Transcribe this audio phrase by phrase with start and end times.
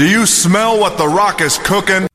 [0.00, 2.08] Do you smell what The Rock is cooking?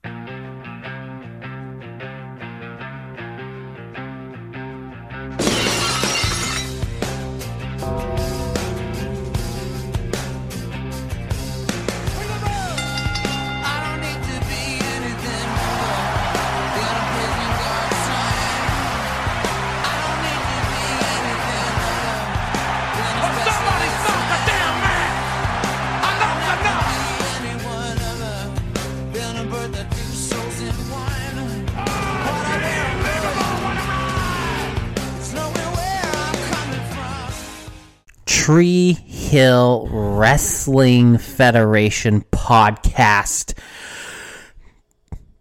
[39.35, 43.53] Hill Wrestling Federation podcast.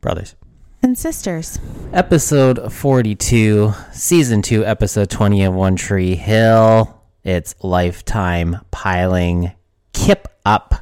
[0.00, 0.34] Brothers.
[0.82, 1.60] And sisters.
[1.92, 7.00] Episode 42, season 2, episode 20 of One Tree Hill.
[7.22, 9.52] It's lifetime piling
[9.92, 10.74] kip up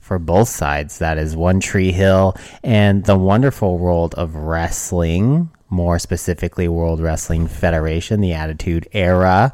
[0.00, 0.98] for both sides.
[0.98, 7.46] That is One Tree Hill and the wonderful world of wrestling, more specifically, World Wrestling
[7.46, 9.52] Federation, the Attitude Era.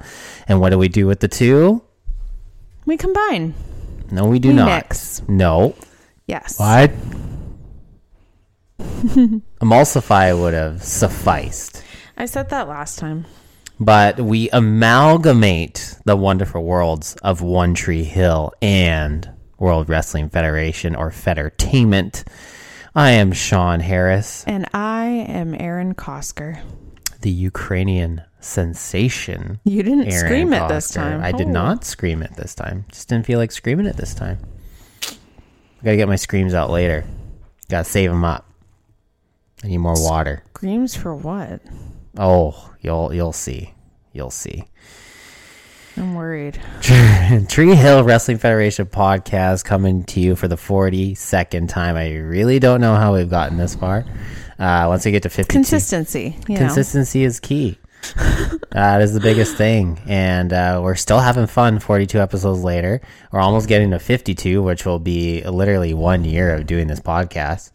[0.48, 1.82] And what do we do with the two?
[2.90, 3.54] We combine.
[4.10, 4.66] No, we do We not.
[4.66, 5.22] mix.
[5.28, 5.76] No.
[6.26, 6.58] Yes.
[6.58, 6.90] What?
[9.60, 11.84] Emulsify would have sufficed.
[12.16, 13.26] I said that last time.
[13.78, 21.10] But we amalgamate the wonderful worlds of One Tree Hill and World Wrestling Federation or
[21.12, 22.24] Federtainment.
[22.96, 26.58] I am Sean Harris, And I am Aaron Kosker.
[27.20, 29.58] the Ukrainian sensation.
[29.64, 31.22] You didn't Aaron scream it this time.
[31.22, 31.50] I did Oh.
[31.52, 32.84] not scream it this time.
[32.90, 34.38] Just didn't feel like screaming it this time.
[35.06, 37.04] I gotta get my screams out later.
[37.68, 38.46] Gotta save them up.
[39.64, 40.42] I need more water.
[40.56, 41.60] Screams for what?
[42.18, 43.74] Oh, you'll you'll see.
[44.12, 44.64] You'll see.
[45.96, 46.58] I'm worried.
[47.48, 51.96] Tree Hill Wrestling Federation podcast coming to you for the 42nd time.
[51.96, 54.04] I really don't know how we've gotten this far.
[54.58, 56.36] Uh, once we get to 50, Consistency.
[56.48, 56.60] You know.
[56.60, 57.78] Consistency is key.
[58.70, 60.00] That is the biggest thing.
[60.06, 63.00] And uh, we're still having fun 42 episodes later.
[63.32, 67.70] We're almost getting to 52, which will be literally one year of doing this podcast.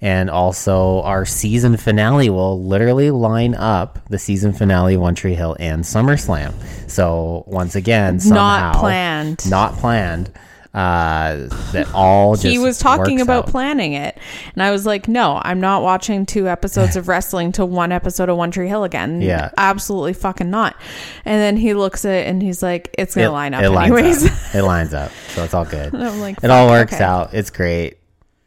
[0.00, 5.56] And also, our season finale will literally line up the season finale, One Tree Hill,
[5.60, 6.54] and SummerSlam.
[6.90, 9.50] So, once again, somehow, Not planned.
[9.50, 10.30] Not planned.
[10.72, 13.50] Uh, that all just he was talking about out.
[13.50, 14.16] planning it.
[14.54, 18.28] And I was like, no, I'm not watching two episodes of wrestling to one episode
[18.28, 19.20] of One Tree Hill again.
[19.20, 19.50] Yeah.
[19.56, 20.76] Absolutely fucking not.
[21.24, 23.70] And then he looks at it and he's like, it's going to line up it
[23.70, 24.26] lines anyways.
[24.26, 24.54] up.
[24.54, 25.10] It lines up.
[25.30, 25.92] So it's all good.
[25.94, 27.02] I'm like, it all works okay.
[27.02, 27.34] out.
[27.34, 27.98] It's great.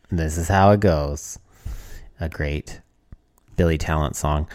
[0.09, 1.39] This is how it goes.
[2.21, 2.79] A great
[3.57, 4.47] Billy Talent song.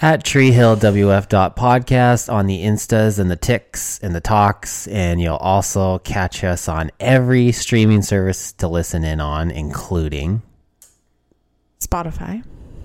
[0.00, 4.86] At treehillwf.podcast on the Instas and the Ticks and the Talks.
[4.88, 10.42] And you'll also catch us on every streaming service to listen in on, including,
[11.80, 12.42] Spotify,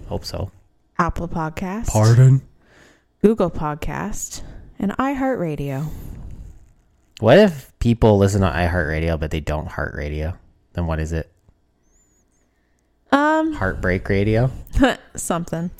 [0.07, 0.51] hope so.
[0.99, 2.41] Apple Podcast, Pardon?
[3.21, 4.43] Google Podcast,
[4.77, 5.87] and iHeartRadio.
[7.19, 10.37] What if people listen to iHeartRadio but they don't heart radio?
[10.73, 11.29] Then what is it?
[13.11, 14.51] Um, Heartbreak radio?
[15.15, 15.71] something.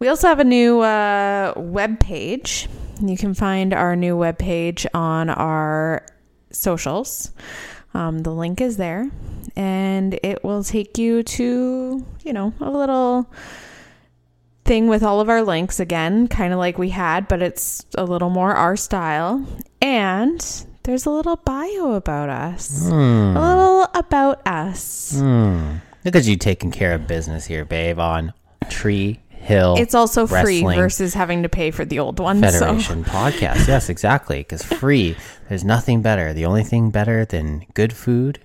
[0.00, 2.70] We also have a new uh, web page.
[3.02, 6.06] You can find our new web page on our
[6.50, 7.32] socials.
[7.92, 9.10] Um, the link is there,
[9.56, 13.30] and it will take you to you know a little
[14.64, 18.04] thing with all of our links again, kind of like we had, but it's a
[18.04, 19.46] little more our style.
[19.82, 20.40] And
[20.84, 25.20] there's a little bio about us, a little about us.
[25.20, 25.76] Hmm.
[26.06, 28.32] Look at you taking care of business here, babe, on
[28.70, 29.76] Tree Hill.
[29.78, 32.40] It's also free versus having to pay for the old one.
[32.42, 32.50] So.
[32.50, 33.66] Federation podcast.
[33.66, 34.38] Yes, exactly.
[34.38, 35.16] Because free,
[35.48, 36.32] there's nothing better.
[36.32, 38.40] The only thing better than good food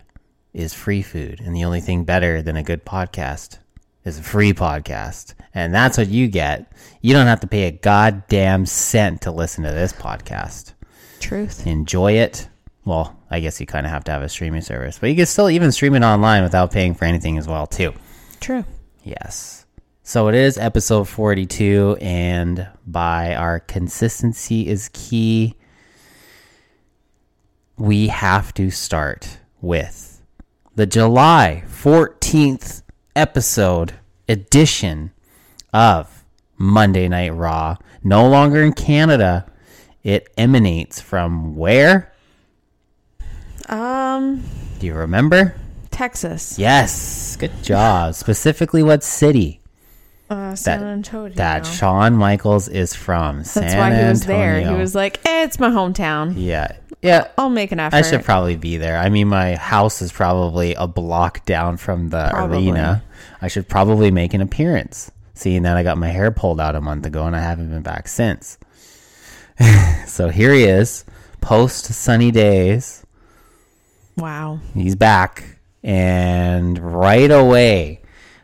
[0.53, 1.41] is free food.
[1.41, 3.59] And the only thing better than a good podcast
[4.05, 5.33] is a free podcast.
[5.53, 6.71] And that's what you get.
[7.01, 10.73] You don't have to pay a goddamn cent to listen to this podcast.
[11.19, 11.65] Truth.
[11.67, 12.47] enjoy it.
[12.85, 15.25] Well, I guess you kind of have to have a streaming service, but you can
[15.25, 17.93] still even stream it online without paying for anything as well, too.
[18.39, 18.63] True.
[19.03, 19.64] Yes.
[20.07, 25.55] So it is episode 42, and by our consistency is key,
[27.75, 30.21] we have to start with
[30.75, 32.83] the July 14th
[33.15, 33.93] episode
[34.29, 35.11] edition
[35.73, 36.23] of
[36.55, 37.77] Monday Night Raw.
[38.03, 39.51] No longer in Canada.
[40.03, 42.13] It emanates from where?
[43.67, 44.43] Um,
[44.77, 45.55] Do you remember?
[45.89, 46.59] Texas.
[46.59, 47.35] Yes.
[47.37, 48.13] Good job.
[48.13, 49.61] Specifically, what city?
[50.29, 51.35] Uh, San Antonio.
[51.35, 53.37] that Shawn Michaels is from.
[53.39, 54.37] That's San why he was Antonio.
[54.63, 54.73] there.
[54.73, 56.33] He was like, eh, "It's my hometown.
[56.35, 56.75] Yeah.
[57.03, 57.27] Yeah.
[57.37, 58.97] I'll make an effort." I should probably be there.
[58.97, 62.57] I mean, my house is probably a block down from the Probably.
[62.71, 63.03] arena.
[63.41, 66.81] I should probably make an appearance, seeing that I got my hair pulled out a
[66.81, 68.57] month ago and I haven't been back since.
[70.07, 71.05] so here he is,
[71.41, 73.05] post sunny days.
[74.17, 74.59] wow.
[74.73, 75.59] He's back.
[75.83, 78.01] And right away,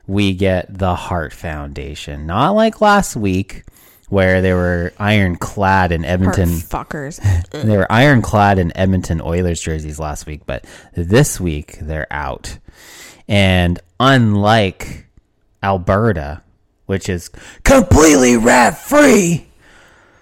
[0.07, 2.25] we get the Hart Foundation.
[2.25, 3.63] Not like last week,
[4.09, 6.49] where they were ironclad in Heart Edmonton.
[6.49, 7.19] fuckers.
[7.51, 10.65] They were ironclad in Edmonton Oilers jerseys last week, but
[10.95, 12.57] this week they're out.
[13.27, 15.07] And unlike
[15.63, 16.41] Alberta,
[16.87, 17.29] which is
[17.63, 19.47] completely rat free,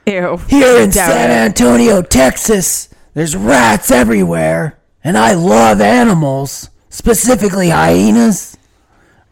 [0.05, 1.31] here in San.
[1.31, 4.77] Antonio, Texas, there's rats everywhere.
[5.03, 8.57] And I love animals, specifically hyenas,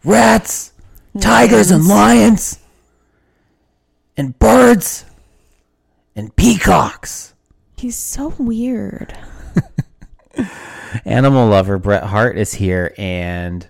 [0.04, 0.72] rats,
[1.20, 2.58] tigers, and lions,
[4.16, 5.04] and birds,
[6.14, 7.34] and peacocks.
[7.76, 9.16] He's so weird.
[11.04, 13.66] animal lover Bret Hart is here, and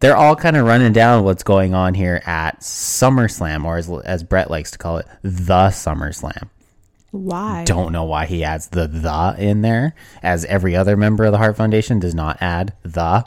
[0.00, 4.22] they're all kind of running down what's going on here at SummerSlam, or as, as
[4.22, 6.48] Bret likes to call it, the SummerSlam.
[7.10, 7.64] Why?
[7.64, 11.38] Don't know why he adds the the in there, as every other member of the
[11.38, 13.24] Hart Foundation does not add the.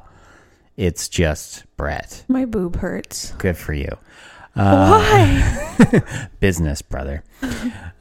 [0.78, 2.24] It's just Bret.
[2.28, 3.32] My boob hurts.
[3.40, 3.98] Good for you.
[4.54, 6.26] Why?
[6.40, 7.24] Business, brother.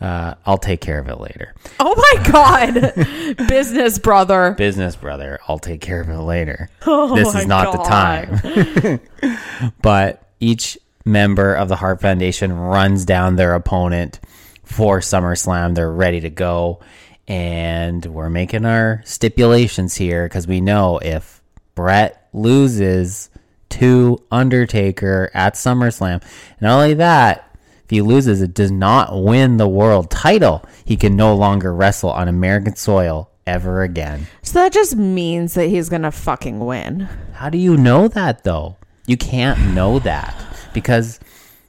[0.01, 1.55] Uh, I'll take care of it later.
[1.81, 2.31] Oh my
[3.37, 3.49] god.
[3.49, 4.53] Business brother.
[4.53, 9.01] business brother i'll take care of it later Oh this is not the time
[9.83, 14.21] but each member of the hart foundation runs down their opponent
[14.65, 16.81] for summerslam they're ready to go
[17.29, 21.43] and we're making our stipulations here because we know if
[21.75, 23.31] bret loses
[23.69, 27.43] to undertaker at summerslam and not only that
[27.85, 30.65] if he loses, it does not win the world title.
[30.85, 34.27] He can no longer wrestle on American soil ever again.
[34.43, 37.09] So that just means that he's gonna fucking win.
[37.35, 38.77] How do you know that though?
[39.07, 40.35] You can't know that
[40.75, 41.21] because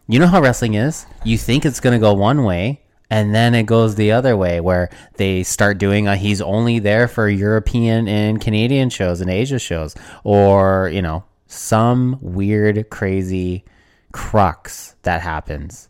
[0.07, 1.05] you know how wrestling is.
[1.23, 4.59] You think it's going to go one way and then it goes the other way
[4.59, 9.59] where they start doing a he's only there for European and Canadian shows and Asia
[9.59, 13.63] shows or, you know, some weird crazy
[14.11, 15.87] crux that happens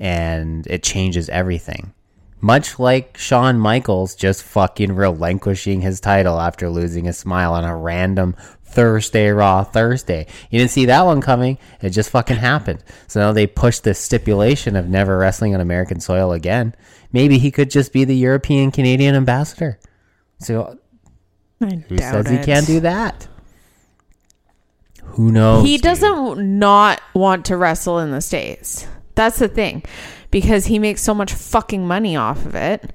[0.00, 1.92] and it changes everything.
[2.40, 7.76] Much like Shawn Michaels just fucking relinquishing his title after losing a smile on a
[7.76, 8.36] random
[8.68, 10.26] Thursday Raw Thursday.
[10.50, 11.58] You didn't see that one coming.
[11.80, 12.82] It just fucking happened.
[13.06, 16.74] So now they pushed the stipulation of never wrestling on American soil again.
[17.12, 19.78] Maybe he could just be the European Canadian ambassador.
[20.40, 20.78] So
[21.60, 23.26] I who says he can't do that?
[25.02, 25.64] Who knows?
[25.64, 28.86] He doesn't not want to wrestle in the States.
[29.14, 29.82] That's the thing.
[30.30, 32.92] Because he makes so much fucking money off of it.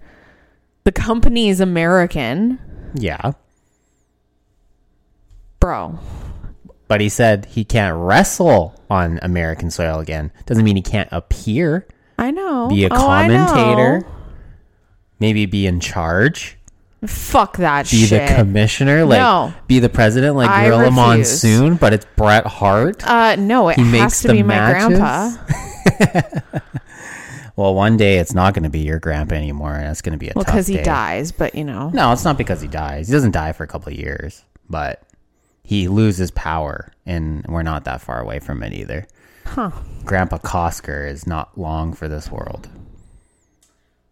[0.84, 2.60] The company is American.
[2.94, 3.34] Yeah.
[5.64, 5.98] Bro.
[6.90, 10.30] But he said he can't wrestle on American soil again.
[10.46, 11.88] Doesn't mean he can't appear,
[12.20, 12.68] I know.
[12.68, 14.06] be a Oh, commentator,
[15.20, 16.58] maybe be in charge,
[17.08, 18.28] Fuck that be shit.
[18.30, 19.54] the commissioner, like No.
[19.68, 20.96] be the president, like I Gorilla refuse.
[20.98, 21.76] Monsoon.
[21.76, 23.08] But it's Bret Hart.
[23.08, 25.32] uh, no, it He has makes to the be my grandpa.
[27.56, 30.18] Well, one day it's not going to be your grandpa anymore, and it's going to
[30.18, 31.92] be a Well, because he dies, but you know.
[31.94, 33.08] No, it's not because he dies.
[33.08, 35.04] He doesn't die for a couple of years, but
[35.64, 39.08] he loses power, and we're not that far away from it either.
[39.46, 39.72] Huh.
[40.06, 42.70] Grandpa Kosker is not long for this world.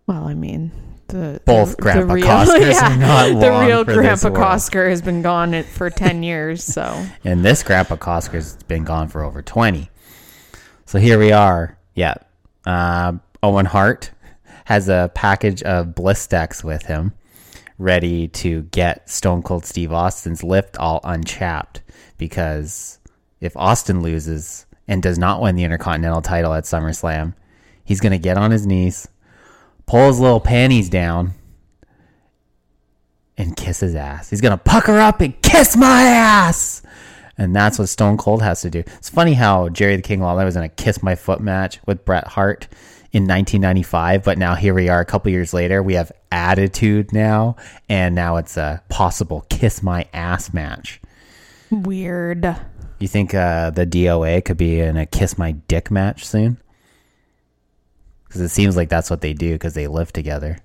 [0.07, 0.71] Well, I mean,
[1.07, 4.29] the Both the, Grandpa the real, Koskers yeah, are not the real for Grandpa.
[4.29, 6.63] Kosker has been gone for ten years.
[6.63, 9.89] So And this Grandpa Kosker's been gone for over 20.
[10.85, 11.77] So here we are.
[11.95, 12.15] Yeah.
[12.65, 14.11] Uh, Owen Hart
[14.65, 17.13] has a package of Blistex with him,
[17.81, 21.81] ready to get Stone Cold Steve Austin's lift all unchapped.
[22.17, 23.00] Because
[23.39, 27.33] if Austin loses and does not win the Intercontinental title at SummerSlam,
[27.83, 29.07] he's going to get on his knees,
[29.85, 31.33] pull his little panties down,
[33.41, 34.29] and kiss his ass.
[34.29, 36.81] He's gonna pucker up and kiss my ass.
[37.38, 38.79] And that's what Stone Cold has to do.
[38.79, 42.05] It's funny how Jerry the King Lawler was in a kiss my foot match with
[42.05, 42.67] Bret Hart
[43.13, 45.83] in 1995, but now here we are a couple years later.
[45.83, 47.57] We have attitude now,
[47.89, 51.01] and now it's a possible kiss my ass match.
[51.69, 52.55] weird.
[52.99, 56.57] You think uh, the DOA could be in a kiss my dick match soon?
[58.27, 60.59] Because it seems like that's what they do because they live together.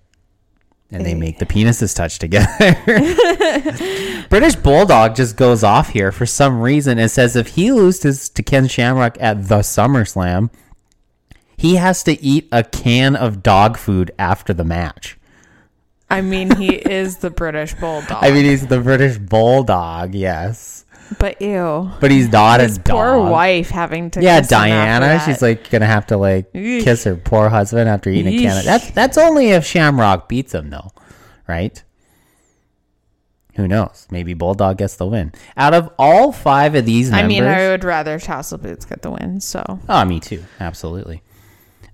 [0.92, 2.46] And they make the penises touch together.
[4.28, 8.42] British Bulldog just goes off here for some reason and says if he loses to
[8.44, 10.48] Ken Shamrock at the SummerSlam,
[11.66, 15.18] He has to eat a can of dog food after the match.
[16.08, 18.22] I mean, he is the British bulldog.
[18.22, 20.84] I mean, he's the British bulldog, yes,
[21.18, 21.90] but ew.
[22.00, 22.94] but he's not His a dog.
[22.94, 24.22] poor wife having to.
[24.22, 24.68] Yeah, kiss him after
[25.08, 25.22] Diana.
[25.24, 26.84] She's like gonna have to like Eesh.
[26.84, 28.58] kiss her poor husband after eating a can.
[28.58, 30.92] Of, that's that's only if Shamrock beats him, though,
[31.48, 31.82] right?
[33.56, 34.06] Who knows?
[34.10, 35.32] Maybe Bulldog gets the win.
[35.56, 39.02] Out of all five of these members, I mean, I would rather Tassel Boots get
[39.02, 39.40] the win.
[39.40, 40.44] So Oh, me too.
[40.60, 41.22] Absolutely.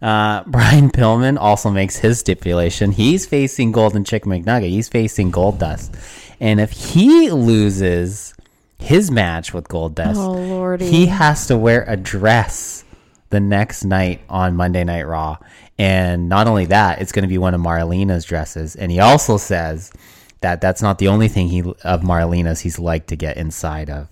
[0.02, 2.92] Uh, Brian Pillman also makes his stipulation.
[2.92, 4.71] He's facing Golden Chick McNugget.
[4.71, 5.94] He's facing Goldust.
[6.40, 8.35] And if he loses
[8.78, 12.85] his match with Goldust, Oh, he has to wear a dress
[13.30, 15.38] the next night on Monday Night Raw.
[15.78, 18.76] And not only that, it's going to be one of Marlena's dresses.
[18.76, 19.92] And he also says
[20.40, 24.09] that that's not the only thing he of Marlena's he's like to get inside of.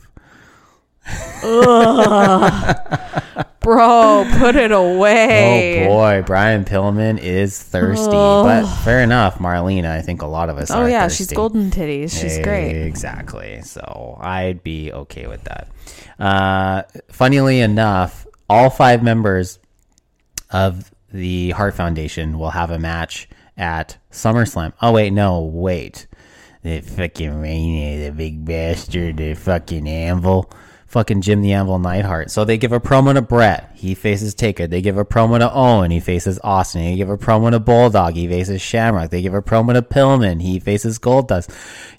[3.60, 5.84] bro, put it away.
[5.84, 9.38] Oh boy, Brian Pillman is thirsty, but fair enough.
[9.38, 10.70] Marlena, I think a lot of us.
[10.70, 11.24] Oh yeah, thirsty.
[11.24, 12.20] she's golden titties.
[12.20, 12.84] She's great.
[12.84, 13.62] Exactly.
[13.62, 15.68] So I'd be okay with that.
[16.18, 19.58] Uh, funnily enough, all five members
[20.50, 24.72] of the Hart Foundation will have a match at SummerSlam.
[24.82, 26.06] Oh wait, no, wait.
[26.62, 30.50] The fucking Rainy, the big bastard, the fucking Anvil.
[30.90, 32.32] Fucking Jim the Anvil Neidhart.
[32.32, 33.70] So they give a promo to Bret.
[33.76, 34.66] He faces Taker.
[34.66, 35.92] They give a promo to Owen.
[35.92, 36.82] He faces Austin.
[36.82, 38.14] They give a promo to Bulldog.
[38.14, 39.10] He faces Shamrock.
[39.10, 40.42] They give a promo to Pillman.
[40.42, 41.48] He faces Goldust.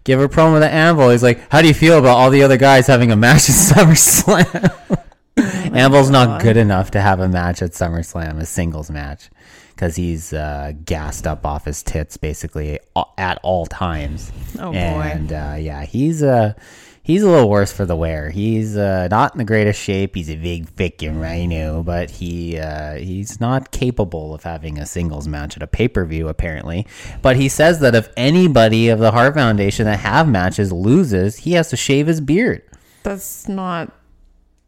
[0.03, 1.09] Give a promo to Anvil.
[1.09, 3.55] He's like, how do you feel about all the other guys having a match at
[3.77, 5.01] SummerSlam?
[5.73, 9.29] Anvil's not good enough to have a match at SummerSlam, a singles match,
[9.69, 12.77] because he's uh, gassed up off his tits basically
[13.17, 14.33] at all times.
[14.59, 14.77] Oh, boy.
[14.77, 16.55] And uh, yeah, he's uh,
[17.03, 18.29] he's a little worse for the wear.
[18.29, 20.15] He's uh, not in the greatest shape.
[20.15, 25.27] He's a big fucking rhino, but he uh, he's not capable of having a singles
[25.27, 26.87] match at a pay per view apparently.
[27.21, 31.53] But he says that if anybody of the Hart Foundation that have matches loses, he
[31.53, 32.63] has to shave his beard.
[33.03, 33.91] That's not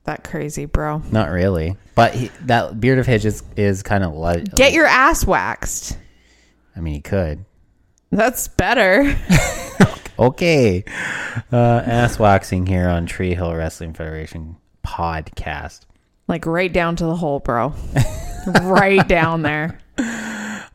[0.05, 1.01] that crazy, bro.
[1.11, 4.55] Not really, but he, that beard of his is, is kind of like.
[4.55, 5.97] Get your ass waxed.
[6.75, 7.45] I mean, he could.
[8.11, 9.15] That's better.
[10.19, 10.83] Okay,
[11.51, 11.55] uh,
[11.85, 15.81] ass waxing here on Tree Hill Wrestling Federation podcast.
[16.27, 17.73] like right down to the hole, bro.
[18.61, 19.79] right down there.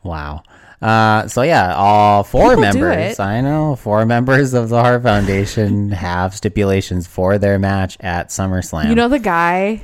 [0.03, 0.43] Wow.
[0.81, 3.19] Uh, so yeah, all four People members.
[3.19, 8.87] I know four members of the Hart Foundation have stipulations for their match at SummerSlam.
[8.89, 9.83] You know the guy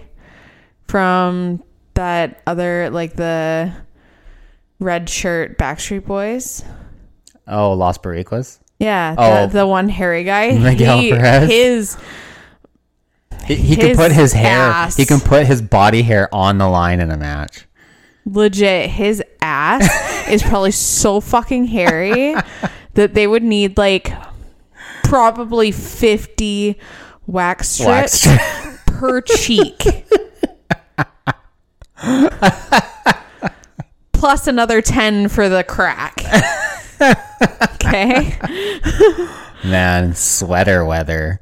[0.88, 1.64] from
[1.96, 3.74] that other like the
[4.80, 6.64] red shirt Backstreet Boys?
[7.48, 8.60] oh, Los Boricuas.
[8.86, 9.48] Yeah, Oh.
[9.48, 10.52] the, the one hairy guy.
[10.60, 11.50] Miguel he, Perez?
[11.50, 11.98] His
[13.48, 14.60] He, he can put his hair.
[14.60, 14.96] ass.
[14.96, 17.66] He can put his body hair on the line in a match.
[18.26, 22.36] legit his ass is probably so fucking hairy
[22.94, 24.12] that they would need like
[25.04, 26.78] probably 50
[27.28, 29.82] wax Wax strips per cheek
[34.12, 36.22] plus another 10 for the crack
[37.02, 38.38] okay
[39.64, 41.42] Man, sweater weather.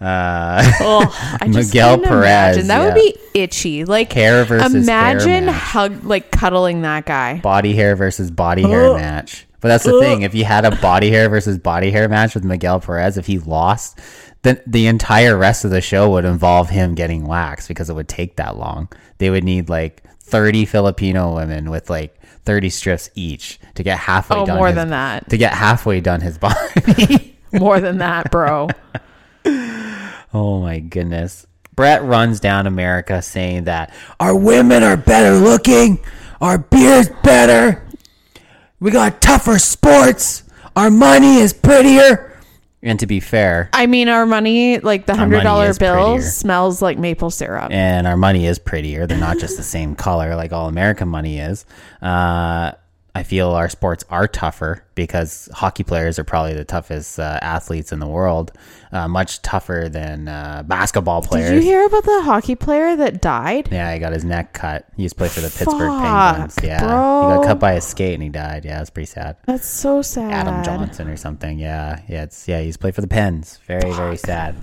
[0.00, 2.66] Uh, oh i just Miguel can't Perez, imagine.
[2.68, 2.84] that yeah.
[2.84, 5.54] would be itchy like Hair versus hair imagine match.
[5.56, 9.44] hug like cuddling that guy body hair versus body hair match.
[9.60, 10.22] But that's the thing.
[10.22, 13.40] If you had a body hair versus body hair match with Miguel Perez, if he
[13.40, 13.98] lost,
[14.42, 18.08] then the entire rest of the show would involve him getting waxed because it would
[18.08, 18.88] take that long.
[19.18, 22.17] They would need like 30 Filipino women with like
[22.48, 24.56] 30 strips each to get halfway Oh, done.
[24.56, 25.28] more his- than that.
[25.28, 27.36] To get halfway done his body.
[27.52, 28.68] more than that bro
[30.32, 31.46] oh my goodness.
[31.76, 35.98] Bret runs down America saying that our women are better looking,
[36.40, 37.86] our beer's better,
[38.80, 40.42] we got tougher sports,
[40.74, 42.27] our money is prettier.
[42.88, 46.22] And to be fair, I mean, our money, like the hundred dollar bill, prettier.
[46.30, 47.70] smells like maple syrup.
[47.70, 49.06] and our money is prettier.
[49.06, 51.66] They're not just the same color like all American money is.
[52.00, 52.72] Uh,
[53.18, 57.90] I feel our sports are tougher because hockey players are probably the toughest uh, athletes
[57.90, 58.52] in the world,
[58.92, 61.50] uh, much tougher than uh, basketball players.
[61.50, 63.70] Did you hear about the hockey player that died?
[63.72, 64.86] Yeah, he got his neck cut.
[64.96, 66.58] He used to play for the Pittsburgh Fuck, Penguins.
[66.62, 67.30] Yeah, bro.
[67.30, 68.64] he got cut by a skate and he died.
[68.64, 69.36] Yeah, it's pretty sad.
[69.46, 70.30] That's so sad.
[70.30, 71.58] Adam Johnson or something.
[71.58, 72.60] Yeah, yeah, it's yeah.
[72.60, 73.58] He's played for the Pens.
[73.66, 74.54] Very very sad.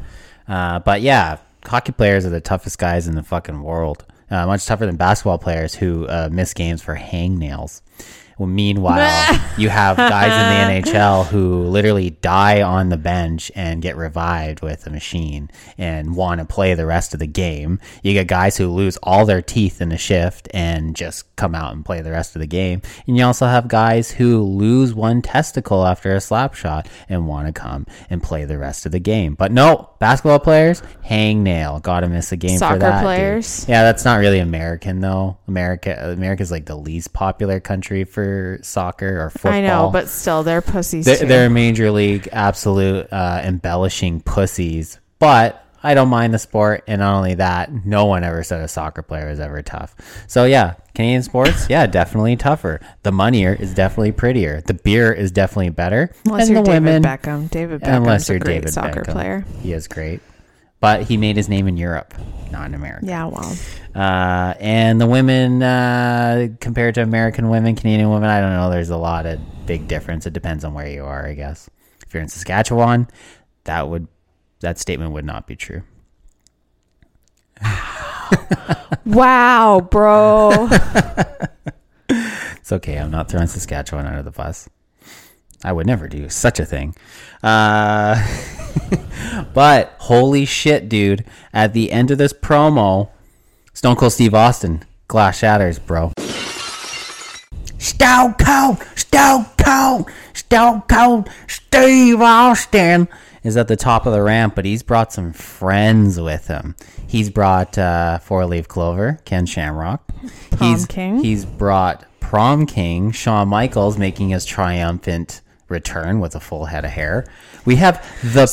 [0.48, 4.06] Uh, but yeah, hockey players are the toughest guys in the fucking world.
[4.32, 7.82] Uh, much tougher than basketball players who uh, miss games for hangnails.
[8.38, 13.82] Well, meanwhile, you have guys in the NHL who literally die on the bench and
[13.82, 17.80] get revived with a machine and want to play the rest of the game.
[18.04, 21.74] You get guys who lose all their teeth in a shift and just come out
[21.74, 22.82] and play the rest of the game.
[23.08, 27.48] And you also have guys who lose one testicle after a slap shot and want
[27.48, 29.36] to come and play the rest of the game.
[29.36, 31.80] But no, basketball players, hang nail.
[31.80, 33.00] Gotta miss a game Soccer for that.
[33.00, 33.04] dude.
[33.04, 33.66] players?
[33.70, 35.38] Yeah, that's not really American though.
[35.48, 38.25] America America's like the least popular country for
[38.62, 39.52] soccer or football.
[39.52, 41.26] I know, but still, they're pussies they're, too.
[41.28, 45.00] they're major league absolute uh, embellishing pussies.
[45.20, 48.68] But I don't mind the sport, and not only that, no one ever said a
[48.68, 49.96] soccer player is ever tough.
[50.28, 52.80] So yeah, Canadian sports, yeah, definitely tougher.
[53.04, 54.62] The money is definitely prettier.
[54.62, 56.12] The beer is definitely better.
[56.26, 57.50] Unless and you're the David women, Beckham.
[57.52, 59.12] David Beckham's unless you're great David soccer Beckham.
[59.12, 59.46] player.
[59.62, 60.22] he is great.
[60.86, 62.14] But he made his name in Europe,
[62.52, 63.08] not in America.
[63.08, 63.58] Yeah, well,
[63.96, 68.70] Uh, and the women, uh, compared to American women, Canadian women, I don't know.
[68.70, 70.28] There's a lot of big difference.
[70.28, 71.72] It depends on where you are, I guess.
[72.06, 73.08] If you're in Saskatchewan,
[73.64, 74.08] that would
[74.60, 75.82] that statement would not be true.
[79.06, 80.70] wow, bro.
[82.10, 82.98] It's okay.
[82.98, 84.70] I'm not throwing Saskatchewan under the bus.
[85.66, 86.96] I would never do such a thing.
[87.42, 88.24] Uh,
[89.54, 91.26] but holy shit, dude!
[91.52, 93.10] At the end of this promo,
[93.74, 96.12] Stone Cold Steve Austin, glass shatters, bro.
[97.80, 103.08] Stone Cold, Stone Cold, Stone Cold Steve Austin
[103.44, 106.76] is at the top of the ramp, but he's brought some friends with him.
[107.08, 110.08] He's brought uh, Four Leaf Clover, Ken Shamrock.
[110.52, 111.24] Prom he's, King.
[111.24, 116.92] He's brought Prom King, Shawn Michaels, making his triumphant return with a full head of
[116.92, 117.26] hair.
[117.66, 118.46] We have the.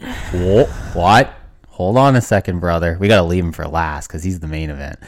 [0.00, 1.34] Pa- Wha- what?
[1.68, 2.98] Hold on a second, brother.
[3.00, 4.98] We gotta leave him for last because he's the main event.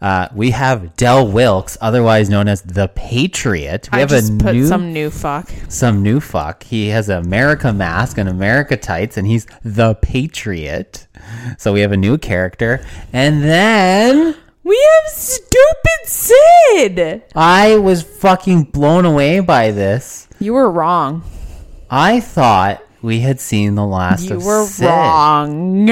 [0.00, 3.88] Uh, we have Del Wilkes, otherwise known as the Patriot.
[3.92, 5.50] We I have a new some new fuck.
[5.68, 6.62] some new fuck.
[6.64, 11.06] He has an America mask and America tights, and he's the Patriot.
[11.58, 14.34] So we have a new character, and then
[14.64, 17.22] We have stupid Sid.
[17.34, 20.26] I was fucking blown away by this.
[20.40, 21.22] You were wrong.
[21.90, 24.30] I thought we had seen the last of Sid.
[24.30, 24.86] You of were Sid.
[24.86, 25.86] wrong.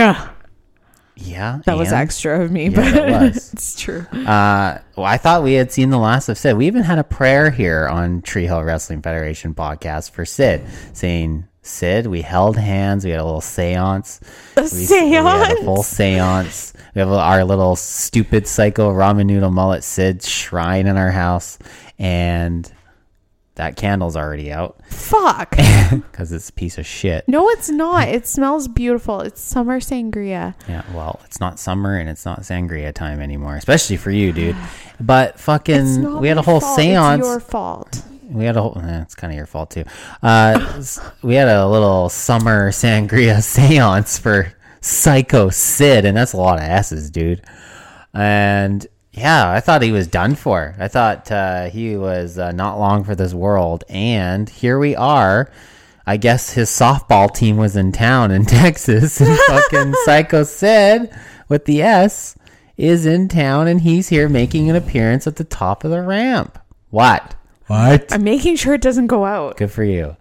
[1.14, 3.52] Yeah, that Yeah, was extra of me, Yeah, but it was.
[3.52, 4.07] it's true.
[4.12, 6.56] Uh, well, I thought we had seen the last of Sid.
[6.56, 10.63] We even had a prayer here on Tree Hill Wrestling Federation podcast for Sid,
[10.95, 13.05] saying, "Sid, we held hands.
[13.05, 14.21] We had a little séance.
[14.57, 16.73] A We, we had a full seance.
[16.95, 21.59] We have our little stupid psycho ramen noodle mullet Sid shrine in our house,
[21.99, 22.71] and
[23.55, 25.51] that candle's already out Fuck.
[25.91, 27.29] because it's a piece of shit.
[27.29, 28.09] No, it's not.
[28.09, 29.21] It smells beautiful.
[29.21, 30.55] It's summer sangria.
[30.69, 34.57] Yeah, well, it's not summer and it's not sangria time anymore, especially for you, dude.
[34.99, 36.79] But fucking, we had a whole fault.
[36.79, 37.19] séance.
[37.19, 38.03] It's your fault.
[38.30, 38.78] We had a whole.
[38.78, 39.85] Eh, it's kind of your fault too.
[40.23, 40.82] Uh,
[41.23, 46.65] we had a little summer sangria séance for Psycho Sid, and that's a lot of
[46.65, 47.43] S's, dude.
[48.15, 50.75] And yeah, I thought he was done for.
[50.78, 55.50] I thought uh, he was uh, not long for this world, and here we are.
[56.06, 61.15] I guess his softball team was in town in Texas, and fucking Psycho Sid
[61.49, 62.37] with the S
[62.76, 66.58] is in town, and he's here making an appearance at the top of the ramp.
[66.91, 67.35] What?
[67.73, 68.13] What?
[68.13, 69.56] I'm making sure it doesn't go out.
[69.56, 70.15] Good for you.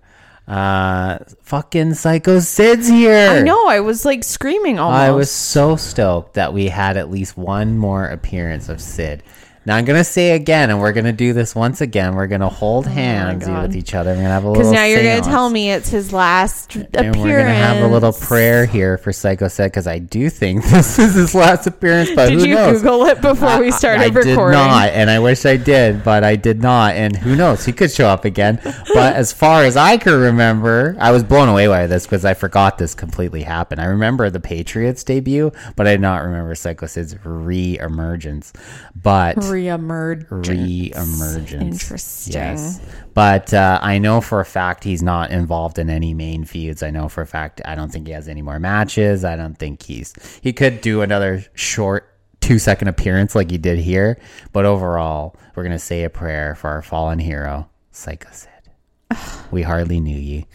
[0.48, 3.30] Uh, fucking Psycho Sid's here.
[3.30, 3.68] I know.
[3.68, 5.02] I was like screaming almost.
[5.02, 9.22] I was so stoked that we had at least one more appearance of Sid.
[9.64, 12.16] Now I'm gonna say again, and we're gonna do this once again.
[12.16, 13.62] We're gonna hold oh hands Oh God.
[13.68, 14.10] with each other.
[14.12, 14.62] We're gonna have a little.
[14.64, 17.18] Because now you're going to tell me it's his last And appearance.
[17.18, 21.14] we're gonna have a little prayer here for Psycho because I do think this is
[21.14, 22.10] his last appearance.
[22.16, 22.82] But Did you knows?
[22.82, 24.34] Google it before we started I, I recording?
[24.60, 26.96] did not, and I wish I did, but I did not.
[26.96, 27.64] And who knows?
[27.64, 28.60] He could show up again.
[28.94, 32.34] But as far as I can remember, I was blown away by this because I
[32.34, 33.80] forgot this completely happened.
[33.80, 38.54] I remember the Patriots debut, but I did not remember Psycho Sid's re-emergence.
[39.02, 40.48] But Reemergence.
[40.48, 41.54] re-emergence.
[41.62, 42.34] Interesting.
[42.34, 42.80] Yes.
[43.14, 46.82] But uh, I know for a fact he's not involved in any main feuds.
[46.82, 49.26] I know for a fact I don't think he has any more matches.
[49.26, 52.08] I don't think he's he could do another short
[52.40, 54.20] two second appearance like he did here.
[54.52, 58.50] But overall, we're gonna say a prayer for our fallen hero, Psycho Sid.
[59.52, 60.46] we hardly knew ye.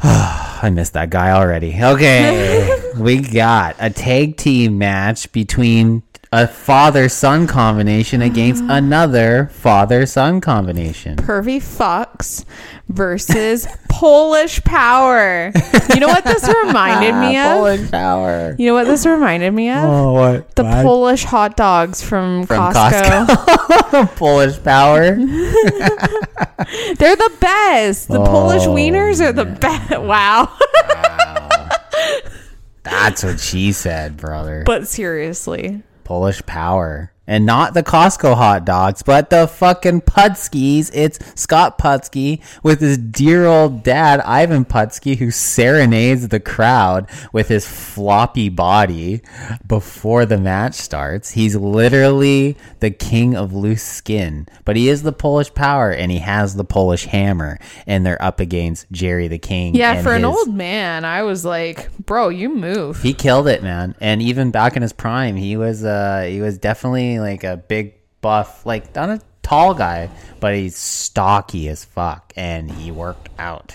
[0.02, 1.76] I missed that guy already.
[1.78, 2.92] Okay.
[2.98, 8.70] we got a tag team match between a father son combination against mm-hmm.
[8.70, 11.16] another father son combination.
[11.16, 12.44] Pervy fucks
[12.88, 15.50] versus Polish power.
[15.92, 17.58] You know what this reminded me ah, of?
[17.58, 18.54] Polish power.
[18.60, 19.82] You know what this reminded me of?
[19.82, 20.54] Oh, what?
[20.54, 23.26] the Polish hot dogs from, From Costco.
[23.26, 24.16] Costco.
[24.16, 25.16] Polish power.
[26.94, 28.06] They're the best.
[28.06, 30.00] The Polish Oh, wieners are the best.
[30.00, 30.56] Wow.
[32.84, 34.62] That's what she said, brother.
[34.64, 35.82] but seriously.
[36.10, 37.12] Polish power.
[37.26, 40.90] And not the Costco hot dogs, but the fucking Putskis.
[40.92, 47.46] It's Scott Putski with his dear old dad, Ivan Putski, who serenades the crowd with
[47.46, 49.22] his floppy body
[49.64, 51.30] before the match starts.
[51.30, 56.18] He's literally the king of loose skin, but he is the Polish power and he
[56.18, 57.58] has the Polish hammer.
[57.86, 59.76] And they're up against Jerry the King.
[59.76, 63.02] Yeah, for an old man, I was like, bro, you move.
[63.02, 63.94] he killed it, man.
[64.00, 67.94] And even back in his prime, he was uh he was definitely like a big
[68.20, 73.74] buff, like not a tall guy, but he's stocky as fuck and he worked out.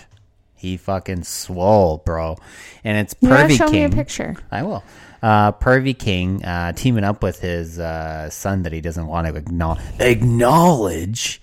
[0.55, 2.37] He fucking swole, bro.
[2.83, 3.73] And it's You Pervy show King.
[3.73, 4.35] me a picture.
[4.51, 4.83] I will.
[5.21, 9.33] Uh, Pervy King uh, teaming up with his uh, son that he doesn't want to
[9.41, 11.41] acknow- acknowledge.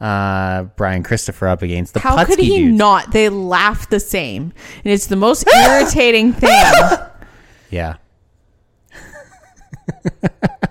[0.00, 2.78] Uh, Brian Christopher up against the How could he dudes.
[2.78, 3.10] not?
[3.12, 4.52] They laugh the same.
[4.84, 6.50] And it's the most irritating thing.
[7.70, 7.96] Yeah,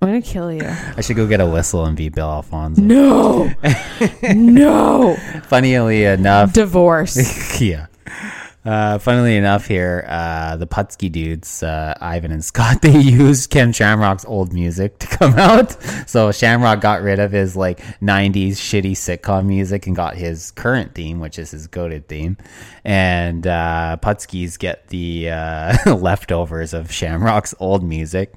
[0.00, 0.62] I'm to kill you.
[0.64, 2.80] I should go get a whistle and be Bill Alfonso.
[2.80, 3.50] No.
[4.22, 5.16] no.
[5.44, 7.60] Funnily enough, Divorce.
[7.60, 7.86] yeah.
[8.64, 13.72] Uh, funnily enough, here uh, the Putski dudes, uh, Ivan and Scott, they used Ken
[13.72, 15.82] Shamrock's old music to come out.
[16.08, 20.94] So Shamrock got rid of his like '90s shitty sitcom music and got his current
[20.94, 22.36] theme, which is his goaded theme.
[22.84, 28.34] And uh, Putskis get the uh, leftovers of Shamrock's old music.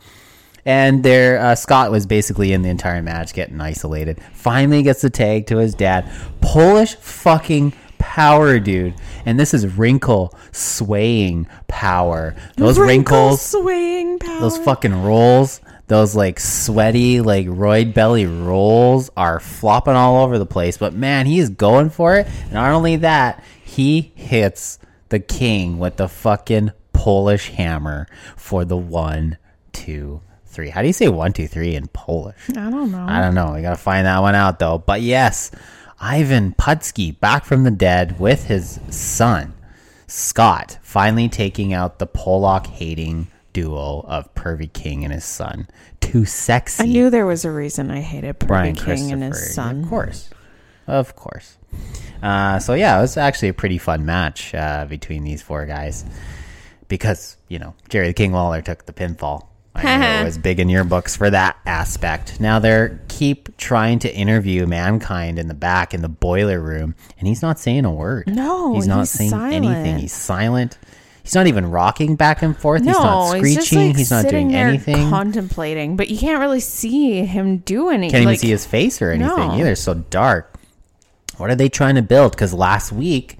[0.65, 4.19] And there, uh, Scott was basically in the entire match getting isolated.
[4.33, 6.09] Finally gets the tag to his dad.
[6.41, 8.95] Polish fucking power, dude.
[9.25, 12.35] And this is wrinkle swaying power.
[12.57, 14.39] Those wrinkles, swaying power.
[14.39, 20.45] those fucking rolls, those like sweaty, like roid belly rolls are flopping all over the
[20.45, 20.77] place.
[20.77, 22.27] But man, he is going for it.
[22.43, 28.77] And not only that, he hits the king with the fucking Polish hammer for the
[28.77, 29.37] one,
[29.73, 30.21] two,
[30.51, 30.69] three.
[30.69, 32.49] How do you say one, two, three in Polish?
[32.51, 33.05] I don't know.
[33.07, 33.53] I don't know.
[33.53, 34.77] We gotta find that one out though.
[34.77, 35.51] But yes,
[35.99, 39.53] Ivan Putski back from the dead with his son
[40.11, 45.67] Scott, finally taking out the Pollock hating duo of Pervy King and his son.
[46.01, 46.83] Too sexy.
[46.83, 49.83] I knew there was a reason I hated Pervy Brian King and his son.
[49.83, 50.29] Of course.
[50.85, 51.57] Of course.
[52.21, 56.03] Uh, so yeah, it was actually a pretty fun match uh, between these four guys
[56.89, 59.47] because you know Jerry the King Lawler took the pinfall.
[59.73, 62.39] I was big in your books for that aspect.
[62.39, 67.27] Now they're keep trying to interview mankind in the back in the boiler room, and
[67.27, 68.27] he's not saying a word.
[68.27, 69.99] No, he's not he's saying anything.
[69.99, 70.77] He's silent.
[71.23, 72.81] He's not even rocking back and forth.
[72.83, 73.45] he's not No, screeching.
[73.45, 75.09] he's just like he's not doing there anything.
[75.09, 78.09] contemplating, but you can't really see him do anything.
[78.11, 79.51] can't even like, see his face or anything No.
[79.53, 79.75] either.
[79.75, 80.55] So dark.
[81.37, 82.31] What are they trying to build?
[82.33, 83.37] Because last week,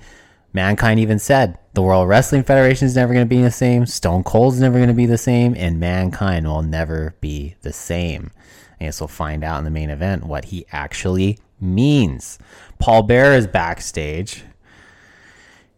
[0.54, 3.86] Mankind even said the World Wrestling Federation is never going to be the same.
[3.86, 8.32] Stone Cold's never going to be the same, and Mankind will never be the same.
[8.80, 12.40] I guess we'll find out in the main event what he actually means.
[12.80, 14.44] Paul Bearer is backstage,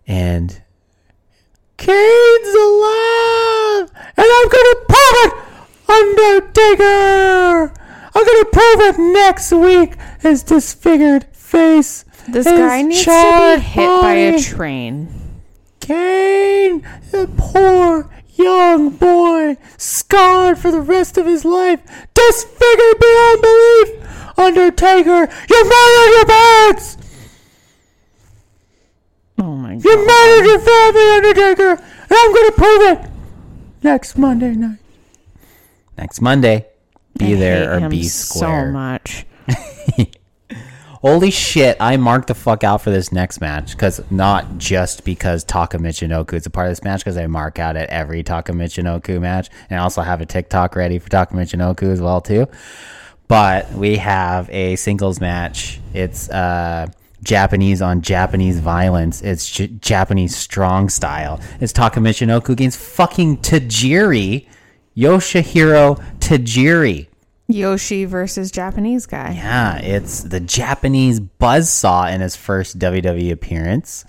[0.08, 0.62] and
[1.78, 5.34] Kane's alive, and I'm gonna prove it,
[5.90, 7.74] Undertaker.
[8.16, 9.96] I'm gonna prove it next week.
[10.22, 12.06] His disfigured face.
[12.28, 15.10] This guy needs to be hit by a train.
[15.80, 16.82] Kane,
[17.12, 21.82] the poor young boy, scarred for the rest of his life,
[22.14, 24.38] disfigured beyond belief.
[24.38, 26.98] Undertaker, you're murdered your parents.
[29.40, 29.84] Oh my god.
[29.84, 33.12] You murdered your family, Undertaker, and I'm gonna prove it
[33.84, 34.80] next Monday night.
[35.98, 36.68] Next Monday,
[37.18, 38.72] be I hate there or him be so square.
[38.72, 39.26] much.
[41.04, 45.44] Holy shit, I marked the fuck out for this next match because not just because
[45.44, 48.54] Taka Michinoku is a part of this match, because I mark out at every Taka
[48.54, 52.48] Michinoku match, and I also have a TikTok ready for Taka Michinoku as well too.
[53.28, 55.82] But we have a singles match.
[55.94, 56.88] It's uh,
[57.22, 59.22] Japanese on Japanese violence.
[59.22, 61.42] It's J- Japanese strong style.
[61.60, 64.48] It's Taka Michinoku against fucking Tajiri,
[64.96, 67.08] Yoshihiro Tajiri.
[67.54, 69.34] Yoshi versus Japanese guy.
[69.34, 74.06] Yeah, it's the Japanese buzzsaw in his first WWE appearance.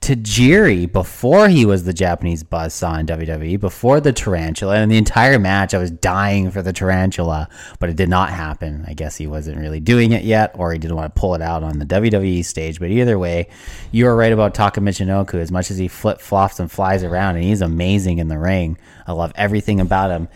[0.00, 4.76] Tajiri before he was the Japanese buzzsaw in WWE, before the tarantula.
[4.76, 8.84] And the entire match, I was dying for the tarantula, but it did not happen.
[8.88, 11.42] I guess he wasn't really doing it yet, or he didn't want to pull it
[11.42, 12.80] out on the WWE stage.
[12.80, 13.48] But either way,
[13.92, 15.34] you are right about Taka Michinoku.
[15.34, 18.78] As much as he flip flops and flies around, and he's amazing in the ring,
[19.06, 20.28] I love everything about him.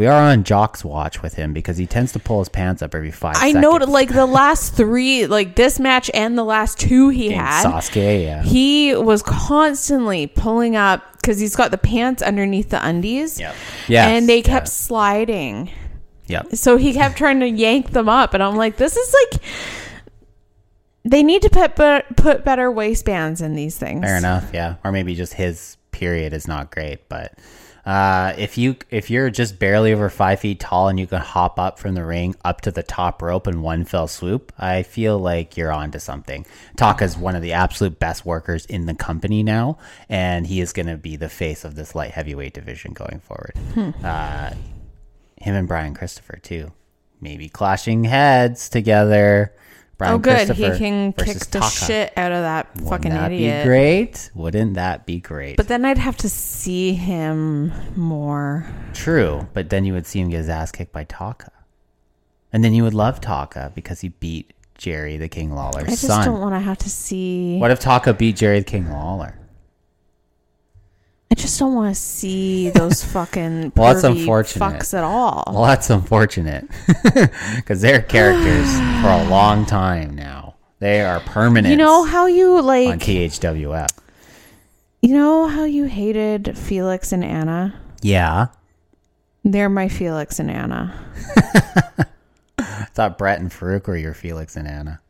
[0.00, 2.94] We are on Jock's watch with him because he tends to pull his pants up
[2.94, 7.10] every five I know, like the last three, like this match and the last two
[7.10, 7.66] he Against had.
[7.66, 8.42] Sasuke, yeah.
[8.42, 13.38] He was constantly pulling up because he's got the pants underneath the undies.
[13.38, 13.54] Yep.
[13.88, 15.70] Yes, and they kept sliding.
[16.28, 16.54] Yep.
[16.54, 19.42] So he kept trying to yank them up, and I'm like, this is like.
[21.04, 24.02] They need to put be- put better waistbands in these things.
[24.02, 24.76] Fair enough, yeah.
[24.82, 27.34] Or maybe just his period is not great, but
[27.90, 31.58] uh, if you if you're just barely over five feet tall and you can hop
[31.58, 35.18] up from the ring up to the top rope in one fell swoop, I feel
[35.18, 36.46] like you're onto something.
[36.76, 39.76] Taka's one of the absolute best workers in the company now,
[40.08, 43.56] and he is going to be the face of this light heavyweight division going forward.
[44.04, 44.54] Uh,
[45.40, 46.70] him and Brian Christopher too,
[47.20, 49.52] maybe clashing heads together.
[50.00, 50.48] Brian Oh, good.
[50.56, 51.70] He can kick the Taka.
[51.70, 53.64] shit out of that Wouldn't fucking that idiot.
[53.64, 54.30] be great?
[54.34, 55.58] Wouldn't that be great?
[55.58, 58.66] But then I'd have to see him more.
[58.94, 61.52] True, but then you would see him get his ass kicked by Taka,
[62.50, 65.86] and then you would love Taka because he beat Jerry the King Lawler's son.
[65.86, 66.24] I just son.
[66.24, 67.58] don't want to have to see.
[67.58, 69.36] what if Taka beat Jerry the King Lawler?
[71.32, 74.62] I just don't want to see those fucking Well, that's unfortunate.
[74.62, 75.44] fucks at all.
[75.46, 76.68] Well, that's unfortunate
[77.56, 78.68] because they're characters
[79.02, 80.56] for a long time now.
[80.80, 81.70] They are permanent.
[81.70, 83.00] you know how you on like.
[83.00, 83.88] THWF.
[85.02, 87.74] You know how you hated Felix and Anna.
[88.02, 88.48] Yeah,
[89.44, 90.94] They're my Felix and Anna.
[92.58, 95.00] I thought Bret and Faarooq were your Felix and Anna.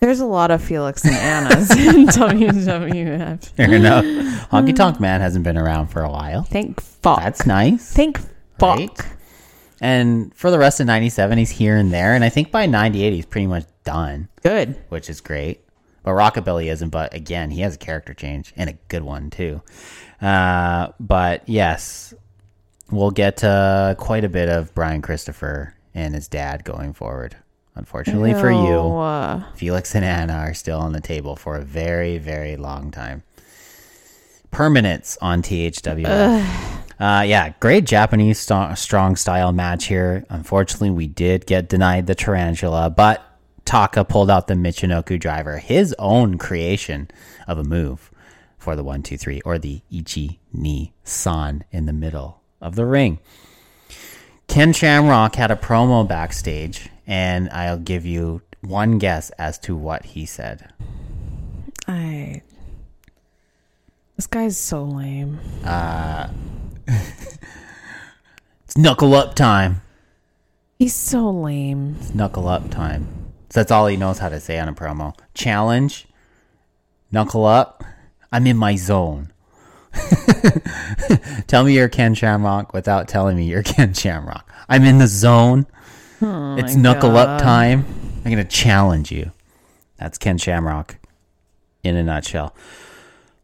[0.00, 3.44] There's a lot of Felix and Annas in WWF.
[3.46, 4.04] Fair enough.
[4.50, 6.42] Honky Tonk Man hasn't been around for a while.
[6.44, 7.20] Thank fuck.
[7.20, 7.92] That's nice.
[7.92, 8.18] Thank
[8.58, 8.78] fuck.
[8.78, 9.00] Right?
[9.80, 12.14] And for the rest of 97, he's here and there.
[12.14, 14.76] And I think by 98, he's pretty much done, Good.
[14.88, 15.64] which is great.
[16.02, 16.90] But Rockabilly isn't.
[16.90, 19.62] But again, he has a character change and a good one, too.
[20.20, 22.14] Uh, but yes,
[22.90, 27.36] we'll get uh, quite a bit of Brian Christopher and his dad going forward.
[27.78, 28.80] Unfortunately for you,
[29.54, 33.22] Felix and Anna are still on the table for a very, very long time.
[34.50, 36.04] Permanence on THW.
[37.00, 40.24] Uh, yeah, great Japanese st- strong style match here.
[40.28, 43.22] Unfortunately, we did get denied the tarantula, but
[43.64, 47.08] Taka pulled out the Michinoku driver, his own creation
[47.46, 48.10] of a move
[48.58, 52.84] for the one, two, three, or the Ichi ni san in the middle of the
[52.84, 53.20] ring.
[54.48, 60.04] Ken Shamrock had a promo backstage, and I'll give you one guess as to what
[60.04, 60.72] he said.
[61.88, 62.42] I.
[64.14, 65.40] This guy's so lame.
[65.64, 66.28] Uh.
[66.86, 69.80] it's knuckle up time.
[70.78, 71.96] He's so lame.
[71.98, 73.08] It's knuckle up time.
[73.50, 75.16] So that's all he knows how to say on a promo.
[75.32, 76.06] Challenge,
[77.10, 77.82] knuckle up.
[78.30, 79.32] I'm in my zone.
[81.46, 84.46] Tell me you're Ken Shamrock without telling me you're Ken Shamrock.
[84.68, 85.66] I'm in the zone.
[86.20, 87.84] Oh it's knuckle up time.
[88.24, 89.32] I'm going to challenge you.
[89.98, 90.96] That's Ken Shamrock
[91.82, 92.54] in a nutshell.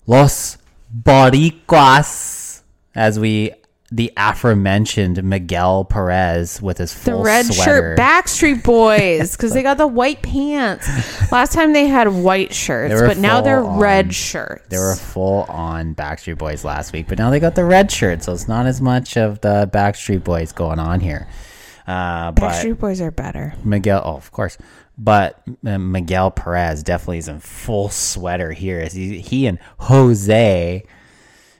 [0.06, 0.58] Los
[0.94, 2.62] Boricuas,
[2.94, 3.52] as we
[3.90, 7.62] the aforementioned Miguel Perez with his full The red sweater.
[7.62, 10.88] shirt Backstreet Boys because they got the white pants.
[11.30, 14.66] Last time they had white shirts, They were but now they're on- red shirts.
[14.68, 18.24] They were full on Backstreet Boys last week, but now they got the red shirt,
[18.24, 21.28] so it's not as much of the Backstreet Boys going on here.
[21.86, 23.54] Uh, but Backstreet Boys are better.
[23.62, 24.56] Miguel, oh, of course,
[24.96, 28.86] but uh, Miguel Perez definitely is in full sweater here.
[28.86, 30.84] He, he and Jose,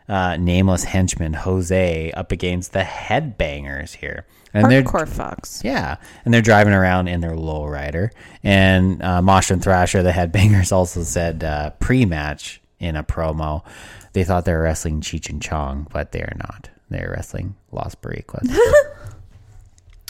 [0.09, 5.63] uh, nameless henchman Jose, up against the headbangers here, and they're Hardcore fucks.
[5.65, 8.11] yeah, and they're driving around in their lowrider.
[8.43, 13.65] And uh, Mosh and Thrasher, the headbangers, also said uh, pre-match in a promo,
[14.13, 16.71] they thought they were wrestling Cheech and Chong, but they are not.
[16.89, 18.47] They're wrestling Los Boricuas.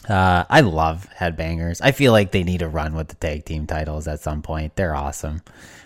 [0.08, 1.80] uh, I love headbangers.
[1.82, 4.76] I feel like they need to run with the tag team titles at some point.
[4.76, 5.42] They're awesome.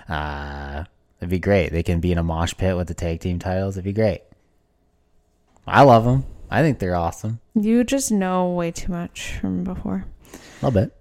[0.08, 0.84] Uh,
[1.20, 1.70] it'd be great.
[1.70, 3.76] They can be in a mosh pit with the tag team titles.
[3.76, 4.22] It'd be great.
[5.66, 6.24] I love them.
[6.50, 7.40] I think they're awesome.
[7.54, 10.06] You just know way too much from before.
[10.32, 10.94] A little bit.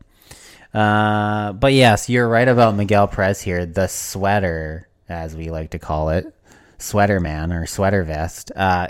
[0.73, 3.65] Uh, but yes, you're right about Miguel Perez here.
[3.65, 6.33] The sweater, as we like to call it,
[6.77, 8.51] sweater man or sweater vest.
[8.55, 8.87] Uh,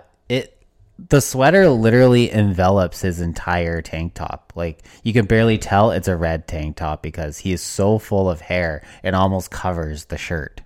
[0.99, 4.51] the sweater literally envelops his entire tank top.
[4.55, 8.29] Like you can barely tell it's a red tank top because he is so full
[8.29, 10.61] of hair it almost covers the shirt.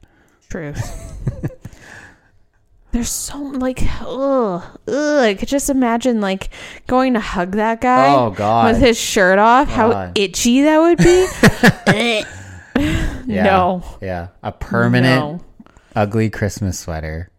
[0.49, 1.49] Truth.
[2.91, 5.23] There's so like, ugh, ugh.
[5.23, 6.49] I could just imagine like
[6.87, 8.13] going to hug that guy.
[8.13, 8.73] Oh, God.
[8.73, 9.69] with his shirt off.
[9.69, 12.23] How itchy that would be.
[13.27, 13.43] Yeah.
[13.43, 13.83] No.
[14.01, 14.27] Yeah.
[14.43, 15.41] A permanent No.
[15.95, 17.29] ugly Christmas sweater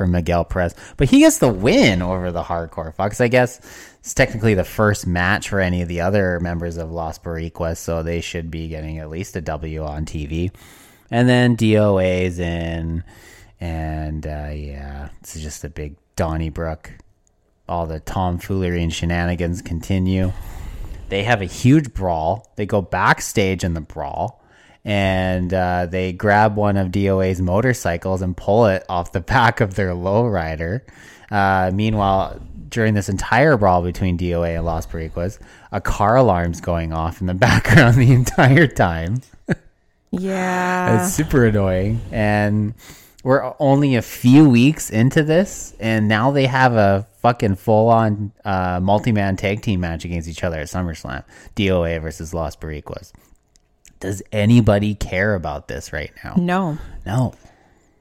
[0.00, 0.74] for Miguel Perez.
[0.96, 3.20] But he gets the win over the hardcore Fox.
[3.20, 3.58] I guess
[3.98, 8.02] it's technically the first match for any of the other members of Los Boricuas, so
[8.02, 10.56] they should be getting at least a W on TV.
[11.10, 13.04] And then DOA's in,
[13.60, 16.92] and uh, yeah, it's just a big Donnybrook.
[17.68, 20.32] All the tomfoolery and shenanigans continue.
[21.10, 22.50] They have a huge brawl.
[22.56, 24.39] They go backstage in the brawl
[24.84, 29.74] and uh, they grab one of DOA's motorcycles and pull it off the back of
[29.74, 30.82] their lowrider.
[31.30, 35.38] Uh, meanwhile, during this entire brawl between DOA and Los Boricuas,
[35.72, 39.20] a car alarm's going off in the background the entire time.
[40.10, 41.04] Yeah.
[41.04, 42.00] It's super annoying.
[42.10, 42.74] And
[43.22, 48.32] we're only a few weeks into this, and now they have a fucking full on
[48.44, 51.22] uh, multi man tag team match against each other at SummerSlam
[51.54, 53.12] DOA versus Los Boricuas.
[54.00, 56.34] Does anybody care about this right now?
[56.36, 56.78] no.
[57.06, 57.34] No.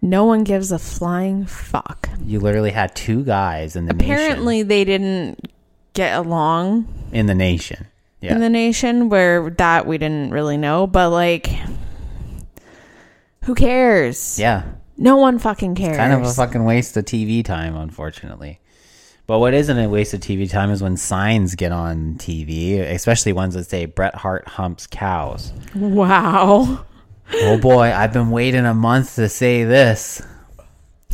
[0.02, 2.08] No one gives a flying fuck.
[2.24, 5.52] You literally had two guys in the Apparently, they didn't
[5.94, 6.88] get along.
[7.12, 7.86] In the nation.
[8.22, 8.34] Yeah.
[8.36, 11.50] in the nation where that we didn't really know, but like,
[13.44, 14.38] who cares?
[14.40, 14.64] yeah.
[15.02, 15.96] No one fucking cares.
[15.96, 18.60] Kind of a fucking waste of TV time, unfortunately.
[19.30, 23.32] But what isn't a waste of TV time is when signs get on TV, especially
[23.32, 25.54] ones that say Bret Hart humps cows.
[25.76, 26.84] wow.
[27.36, 30.24] oh boy, I've been waiting a month to say this.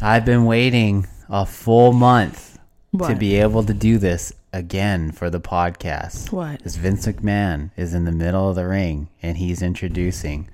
[0.01, 2.57] I've been waiting a full month
[3.05, 6.31] to be able to do this again for the podcast.
[6.31, 6.59] What?
[6.59, 10.47] Because Vince McMahon is in the middle of the ring and he's introducing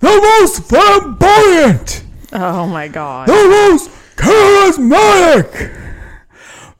[0.00, 3.28] the most flamboyant, Oh my god.
[3.28, 5.94] the most charismatic,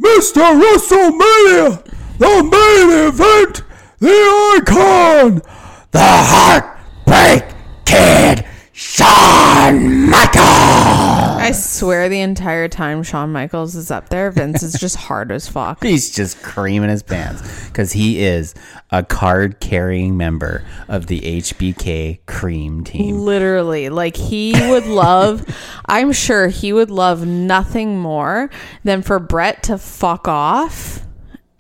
[0.07, 0.45] Mr.
[0.63, 1.85] WrestleMania,
[2.19, 3.63] the main event,
[3.99, 4.19] the
[4.57, 5.43] icon,
[5.91, 5.99] the
[6.31, 7.45] Heartbreak
[7.85, 11.26] Kid, Shawn Michaels.
[11.47, 15.47] I swear the entire time Shawn Michaels is up there, Vince is just hard as
[15.47, 15.81] fuck.
[15.85, 18.53] He's just creaming his pants because he is
[18.91, 23.19] a card carrying member of the HBK Cream Team.
[23.19, 25.47] Literally, like he would love,
[25.87, 28.51] I'm sure he would love nothing more
[28.83, 31.07] than for Bret to fuck off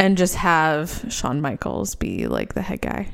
[0.01, 3.11] and just have Shawn Michaels be like the head guy.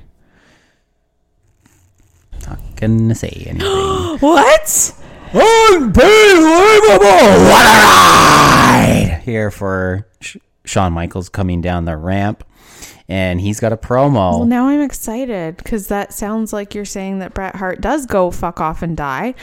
[2.49, 4.19] Not gonna say anything.
[4.21, 5.02] What?
[5.35, 6.99] Unbelievable!
[6.99, 9.23] What a ride!
[9.25, 12.45] Here for Sh- Shawn Michaels coming down the ramp,
[13.09, 14.39] and he's got a promo.
[14.39, 18.31] Well, now I'm excited because that sounds like you're saying that Bret Hart does go
[18.31, 19.35] fuck off and die,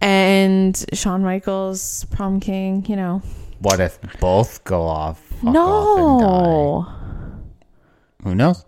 [0.00, 3.22] and Shawn Michaels, prom king, you know.
[3.60, 5.18] what if both go off?
[5.18, 8.24] fuck off and no, die?
[8.24, 8.64] Who knows?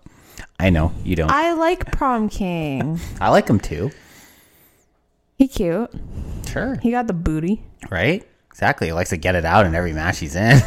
[0.59, 1.31] I know you don't.
[1.31, 2.99] I, I like prom king.
[3.21, 3.91] I like him too.
[5.43, 5.91] He cute.
[6.49, 6.77] Sure.
[6.81, 7.65] He got the booty.
[7.91, 8.25] Right?
[8.53, 8.87] Exactly.
[8.87, 10.61] He likes to get it out in every match he's in.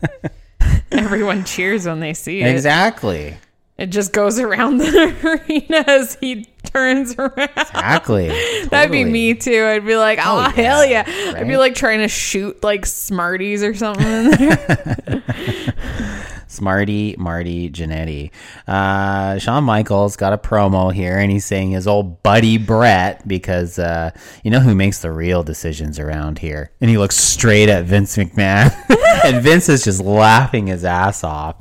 [0.92, 2.46] Everyone cheers when they see it.
[2.54, 3.38] exactly.
[3.78, 5.16] It just goes around the
[5.48, 7.48] arena as he turns around.
[7.56, 8.28] Exactly.
[8.66, 9.64] That'd be me too.
[9.64, 10.50] I'd be like, oh, Oh, yeah.
[10.50, 11.32] hell yeah.
[11.38, 15.24] I'd be like trying to shoot like Smarties or something in there.
[16.50, 18.30] Smarty Marty Jannetty.
[18.66, 23.78] Uh, Shawn Michaels got a promo here, and he's saying his old buddy Bret because
[23.78, 24.10] uh,
[24.42, 26.72] you know who makes the real decisions around here.
[26.80, 28.74] And he looks straight at Vince McMahon,
[29.24, 31.56] and Vince is just laughing his ass off,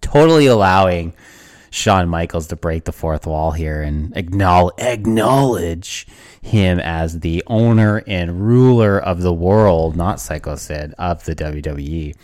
[0.00, 1.12] totally allowing
[1.70, 6.06] Shawn Michaels to break the fourth wall here and acknowledge, acknowledge
[6.40, 12.14] him as the owner and ruler of the world, not Psycho Sid, of the WWE.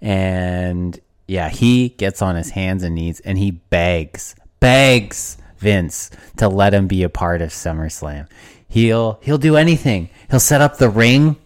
[0.00, 0.98] And
[1.30, 6.74] yeah, he gets on his hands and knees and he begs, begs Vince to let
[6.74, 8.26] him be a part of SummerSlam.
[8.66, 10.10] He'll he'll do anything.
[10.28, 11.36] He'll set up the ring.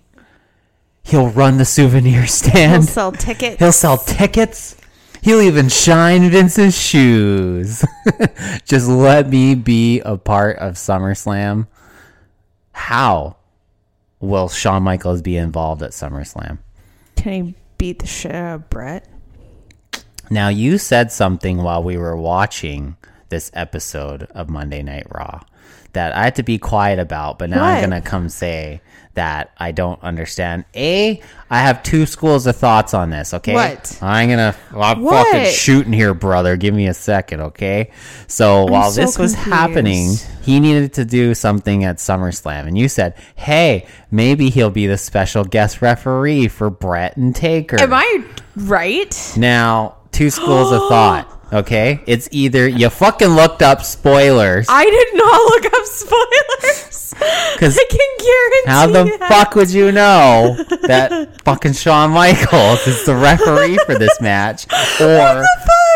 [1.03, 2.85] He'll run the souvenir stand.
[2.85, 3.59] He'll sell tickets.
[3.59, 4.75] He'll sell tickets.
[5.21, 7.85] He'll even shine Vince's shoes.
[8.65, 11.67] Just let me be a part of SummerSlam.
[12.73, 13.37] How
[14.19, 16.57] will Shawn Michaels be involved at SummerSlam?
[17.17, 19.09] Can he beat the shit out of Bret?
[20.31, 22.97] Now, you said something while we were watching
[23.29, 25.41] this episode of Monday Night Raw
[25.93, 28.81] that I had to be quiet about, but now I'm going to come say
[29.15, 30.65] that I don't understand.
[30.75, 33.55] A, I have two schools of thoughts on this, okay?
[33.55, 33.97] What?
[34.03, 35.29] I'm going to, I'm What?
[35.29, 36.57] fucking shooting here, brother.
[36.57, 37.93] Give me a second, okay?
[38.27, 42.67] So while so this was happening, he needed to do something at SummerSlam.
[42.67, 47.81] And you said, hey, maybe he'll be the special guest referee for Bret and Taker.
[47.81, 48.25] Am I
[48.57, 49.33] right?
[49.37, 51.31] Now, two schools of thought.
[51.53, 57.15] Okay, it's either you fucking looked up spoilers I did not look up spoilers.
[57.55, 59.29] because I can guarantee how the that.
[59.29, 60.57] fuck would you know
[60.89, 64.67] that fucking Shawn Michaels is the referee for this match,
[65.01, 65.45] or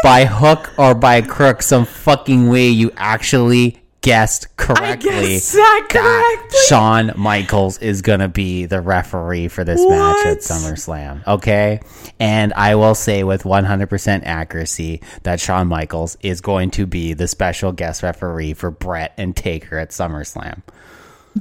[0.04, 5.86] by hook or by crook, some fucking way you actually guessed correctly I guessed that
[5.90, 6.58] correctly.
[6.66, 11.26] Shawn Michaels is gonna be the referee for this match at SummerSlam.
[11.26, 11.80] Okay,
[12.20, 17.28] and I will say with 100% accuracy that Shawn Michaels is going to be the
[17.28, 20.62] special guest referee for Bret and Taker at SummerSlam.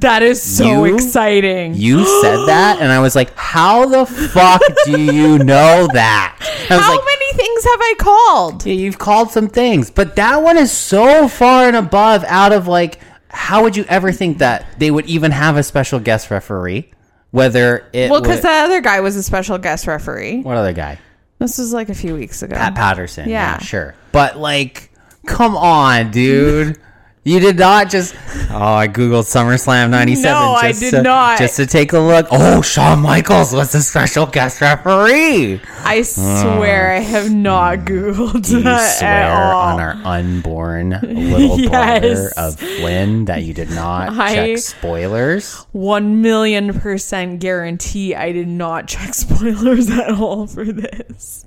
[0.01, 1.73] That is so You- exciting.
[1.75, 6.35] You said that, and I was like, "How the fuck do you know that?"
[6.69, 8.65] I was How like, many things have I called?
[8.65, 12.67] "Yeah, "You've called some things, but that one is so far and above out of
[12.67, 16.91] like, how would you ever think that they would even have a special guest referee?
[17.31, 20.41] Whether it Well, because would- the other guy was a special guest referee.
[20.41, 20.97] what other guy?
[21.39, 22.55] This was like a few weeks ago.
[22.55, 23.29] Pat Patterson.
[23.29, 23.53] Yeah.
[23.53, 23.57] Yeah.
[23.59, 23.95] sure.
[24.11, 24.89] But like,
[25.25, 26.77] come on, dude.
[27.27, 28.15] You did not just.
[28.49, 30.31] Oh, I googled SummerSlam '97.
[30.31, 31.37] No, I did to, not.
[31.37, 32.25] Just to take a look.
[32.31, 35.59] Oh, Shawn Michaels was the special guest referee.
[35.83, 37.85] I swear I have not hmm.
[37.85, 39.73] Googled You that swear at all.
[39.73, 45.65] on our unborn little brother of Flynn that you did not I- check spoilers.
[45.73, 51.45] One million percent guarantee I did not check spoilers at all for this.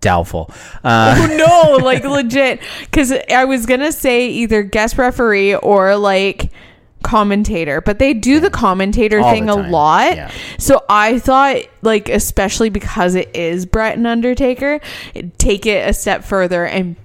[0.00, 0.50] Doubtful.
[0.84, 2.60] Uh, no, like legit.
[2.80, 6.50] Because I was gonna say either guest referee or like
[7.02, 10.16] commentator, but they do the commentator All thing the a lot.
[10.16, 10.30] yeah.
[10.58, 14.80] So I thought, like, especially because it is Bret and Undertaker,
[15.38, 16.96] take it a step further and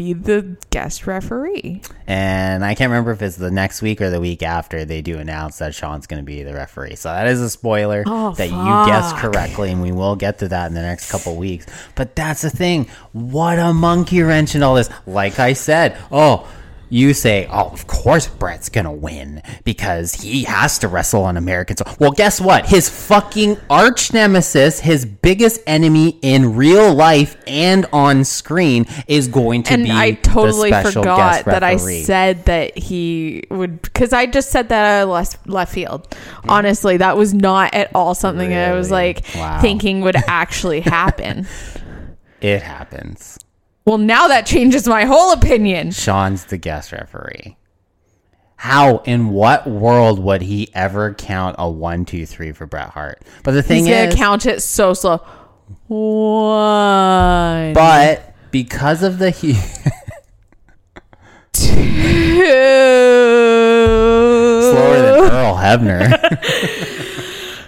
[0.00, 1.82] be the guest referee.
[2.06, 5.18] And I can't remember if it's the next week or the week after they do
[5.18, 6.96] announce that Shawn's going to be the referee.
[6.96, 10.48] So that is a spoiler Oh, that you guessed correctly, and we will get to
[10.48, 11.66] that in the next couple weeks.
[11.94, 12.88] But that's the thing.
[13.12, 14.88] What a monkey wrench in all this.
[15.06, 16.50] Like I said, oh,
[16.90, 21.36] you say, oh, of course Bret's going to win because he has to wrestle on
[21.36, 21.96] American soil.
[22.00, 22.66] Well, guess what?
[22.66, 29.62] His fucking arch nemesis, his biggest enemy in real life and on screen, is going
[29.64, 34.50] to and be I totally forgot that I said that he would because I just
[34.50, 36.14] said that out of left, left field.
[36.48, 39.60] Honestly, that was not at all something that I was like Wow.
[39.60, 41.46] thinking would actually happen.
[42.40, 43.38] It happens.
[43.84, 45.90] Well, now that changes my whole opinion.
[45.90, 47.56] Shawn's the guest referee.
[48.56, 53.22] How in what world would he ever count a one, two, three for Bret Hart?
[53.42, 55.16] But the thing He's gonna is, count it so slow.
[55.86, 59.54] One, but because of the he-
[61.52, 61.72] two,
[64.60, 66.12] slower than Earl Hebner.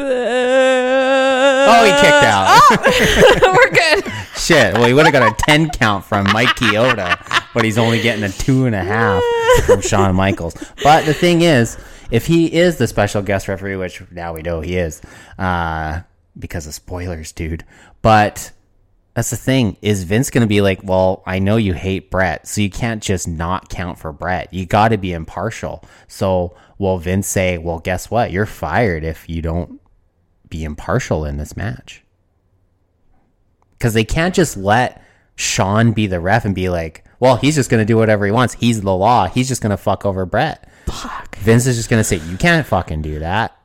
[0.00, 2.46] oh, he kicked out.
[2.50, 4.04] Oh, We're good.
[4.48, 4.72] Shit.
[4.72, 8.24] Well, he would have got a ten count from Mike Chioda, but he's only getting
[8.24, 9.22] a two and a half
[9.66, 10.54] from Shawn Michaels.
[10.82, 11.76] But the thing is,
[12.10, 15.02] if he is the special guest referee, which now we know he is,
[15.38, 16.00] uh,
[16.38, 17.62] because of spoilers, dude.
[18.00, 18.52] But
[19.12, 19.76] that's the thing.
[19.82, 23.02] Is Vince going to be like, well, I know you hate Bret, so you can't
[23.02, 24.54] just not count for Bret.
[24.54, 25.84] You got to be impartial.
[26.06, 28.30] So will Vince say, well, guess what?
[28.30, 29.78] You're fired if you don't
[30.48, 32.02] be impartial in this match?
[33.78, 35.02] Because they can't just let
[35.36, 38.32] Shawn be the ref and be like, well, he's just going to do whatever he
[38.32, 38.54] wants.
[38.54, 39.26] He's the law.
[39.26, 40.68] He's just going to fuck over Bret.
[40.86, 41.36] Fuck.
[41.36, 43.56] Vince is just going to say, you can't fucking do that.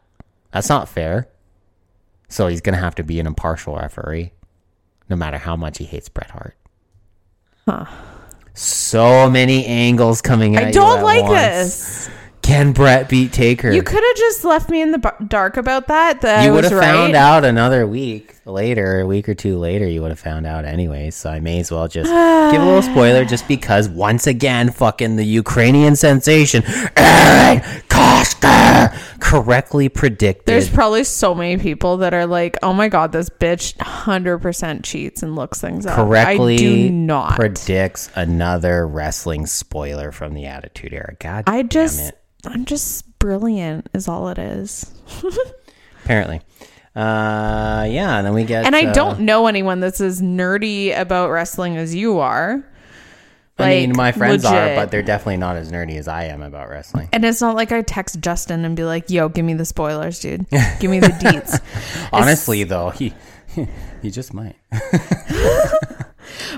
[0.52, 1.30] That's not fair.
[2.30, 4.34] So he's going to have to be an impartial referee,
[5.10, 6.56] no matter how much he hates Bret Hart.
[7.68, 7.86] Huh.
[8.54, 11.34] So many angles coming at I don't like once.
[11.34, 12.10] this.
[12.44, 13.72] Can Bret beat Taker?
[13.72, 16.22] You could have just left me in the bar- dark about that.
[16.22, 16.86] That you would have right.
[16.86, 20.66] found out another week later, a week or two later, you would have found out
[20.66, 21.10] anyway.
[21.10, 22.12] So I may as well just
[22.52, 26.64] give a little spoiler just because once again, fucking the Ukrainian sensation,
[26.98, 27.64] Aaron
[28.04, 30.46] Koska, correctly predicted.
[30.46, 35.24] There's probably so many people that are like, "Oh my god, this bitch 100% cheats
[35.24, 37.36] and looks things up." correctly I do not.
[37.36, 41.16] predicts another wrestling spoiler from the Attitude Era.
[41.20, 42.18] God I damn just, it.
[42.46, 44.92] I'm just brilliant, is all it is.
[46.04, 46.42] apparently.
[46.96, 48.66] Uh, yeah, and then we get.
[48.66, 52.64] And I uh, don't know anyone that's as nerdy about wrestling as you are.
[53.60, 56.70] I mean, my friends are, but they're definitely not as nerdy as I am about
[56.70, 57.10] wrestling.
[57.14, 60.20] And it's not like I text Justin and be like, "Yo, give me the spoilers,
[60.20, 60.50] dude.
[60.80, 61.62] Give me the deets."
[62.12, 63.14] Honestly, though, he
[64.02, 64.56] he just might.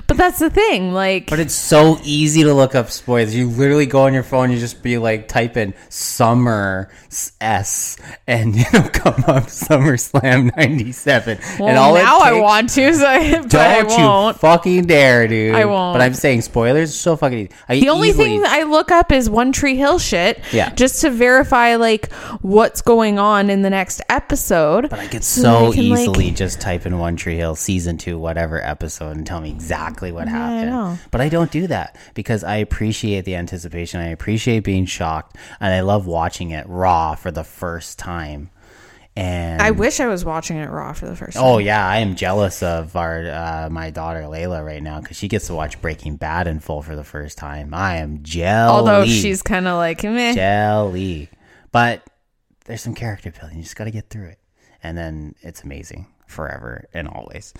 [0.06, 0.92] But that's the thing.
[0.92, 3.34] Like, But it's so easy to look up spoilers.
[3.34, 6.90] You literally go on your phone, you just be like, type in summer
[7.40, 7.96] s,
[8.26, 12.92] and you know, come up SummerSlam '97, well, and all now it I want to,
[12.94, 14.38] so I, but I Don't you won't.
[14.38, 15.54] fucking dare, dude!
[15.54, 15.94] I won't.
[15.94, 17.38] But I'm saying spoilers are so fucking.
[17.38, 17.50] Easy.
[17.68, 20.40] I The only easily, thing I look up is One Tree Hill shit.
[20.52, 20.70] Yeah.
[20.74, 22.12] Just to verify like
[22.42, 24.90] what's going on in the next episode.
[24.90, 27.54] But I could so so, I can, like- easily just type in One Tree Hill
[27.56, 30.70] season two, whatever episode, and tell me exactly what I happened.
[30.70, 30.98] know.
[31.10, 34.00] But I don't do that because I appreciate the anticipation.
[34.00, 38.50] I appreciate being shocked, and I love watching it raw for the first time.
[39.16, 41.44] And I wish I was watching it raw for the first time.
[41.44, 45.26] Oh yeah, I am jealous of our uh, my daughter Layla right now because she
[45.26, 47.72] gets to watch Breaking Bad in full for the first time.
[47.72, 48.70] I am jelly.
[48.70, 50.34] Although she's kind of like, meh.
[50.34, 51.30] jelly,
[51.72, 52.02] but
[52.66, 53.56] there's some character building.
[53.56, 54.38] You just got to get through it,
[54.82, 57.54] and then it's amazing forever and always.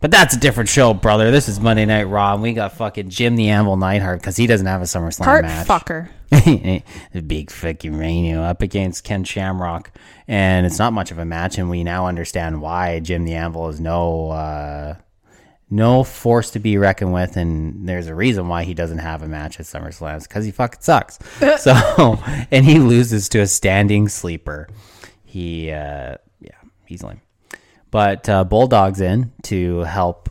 [0.00, 1.30] But that's a different show, brother.
[1.30, 4.46] This is Monday Night Raw, and we got fucking Jim the Anvil Neidhart because he
[4.46, 5.66] doesn't have a SummerSlam Heart match.
[5.66, 6.08] fucker.
[7.26, 9.90] big fucking Rhino up against Ken Shamrock,
[10.26, 13.68] and it's not much of a match, and we now understand why Jim the Anvil
[13.68, 14.94] is no uh,
[15.70, 19.28] no force to be reckoned with, and there's a reason why he doesn't have a
[19.28, 21.18] match at SummerSlam because he fucking sucks.
[21.58, 21.72] so,
[22.50, 24.68] and he loses to a standing sleeper.
[25.24, 27.20] He, uh, yeah, he's lame.
[27.94, 30.28] But uh, Bulldog's in to help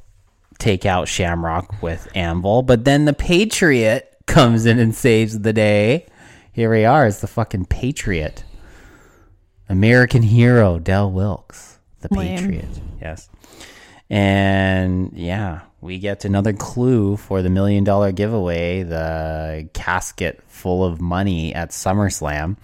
[0.59, 6.05] take out Shamrock with Anvil, but then the Patriot comes in and saves the day.
[6.51, 8.43] Here we are, it's the fucking Patriot.
[9.69, 12.37] American hero, Del Wilkes, the Lame.
[12.37, 12.81] Patriot.
[12.99, 13.29] Yes.
[14.09, 20.99] And yeah, we get another clue for the million dollar giveaway the casket full of
[20.99, 22.57] money at SummerSlam.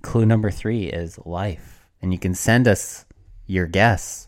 [0.00, 1.84] Clue number three is life.
[2.00, 3.04] And you can send us
[3.46, 4.27] your guess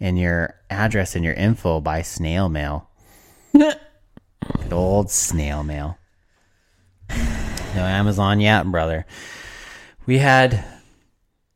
[0.00, 2.88] and your address and your info by snail mail.
[3.52, 5.98] Good old snail mail.
[7.10, 9.06] No Amazon yet, brother.
[10.06, 10.64] We had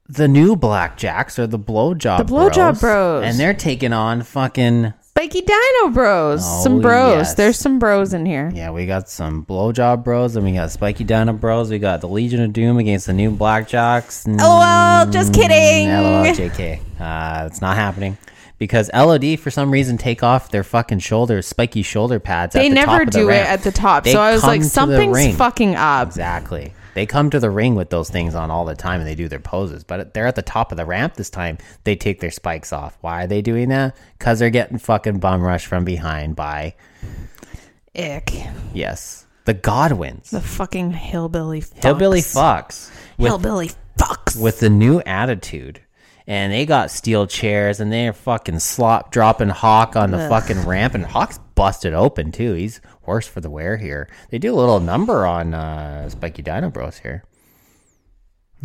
[0.09, 3.25] the new Blackjacks or the Blowjob The Blowjob Bros.
[3.25, 6.41] And they're taking on fucking Spiky Dino Bros.
[6.43, 7.13] Oh, some bros.
[7.15, 7.35] yes.
[7.35, 8.51] There's some bros in here.
[8.55, 11.71] Yeah, we got some blowjob bros, and we got spiky Dino bros.
[11.71, 14.27] We got the Legion of Doom against the new Blackjacks.
[14.27, 15.89] LOL, just kidding.
[15.89, 16.81] LOL, JK.
[16.99, 18.17] Uh, it's not happening
[18.63, 22.55] because LOD for some reason take off their fucking shoulders, spiky shoulder pads.
[22.55, 24.05] They at the top never of the do it at the top.
[24.05, 26.07] They so I was like, something's fucking up.
[26.07, 26.73] Exactly.
[26.95, 29.27] They come to the ring with those things on all the time and they do
[29.27, 31.59] their poses, but they're at the top of the ramp this time.
[31.83, 32.97] They take their spikes off.
[33.01, 33.97] Why are they doing that?
[34.17, 36.77] Because they're getting fucking bum rushed from behind by,
[37.99, 38.31] Ick.
[38.73, 40.31] yes, the Godwins.
[40.31, 41.83] The fucking hillbilly fucks.
[41.83, 44.41] Hillbilly fucks with, Hillbilly fucks.
[44.41, 45.81] with the new attitude.
[46.27, 50.31] And they got steel chairs and they're fucking slop dropping Hawk on the Ugh.
[50.31, 50.95] fucking ramp.
[50.95, 52.55] And Hawk's busted open too.
[52.55, 54.09] He's worse for the wear here.
[54.31, 57.25] They do a little number on uh, Spiky Dino Bros here.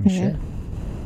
[0.05, 0.35] Oh, Shit.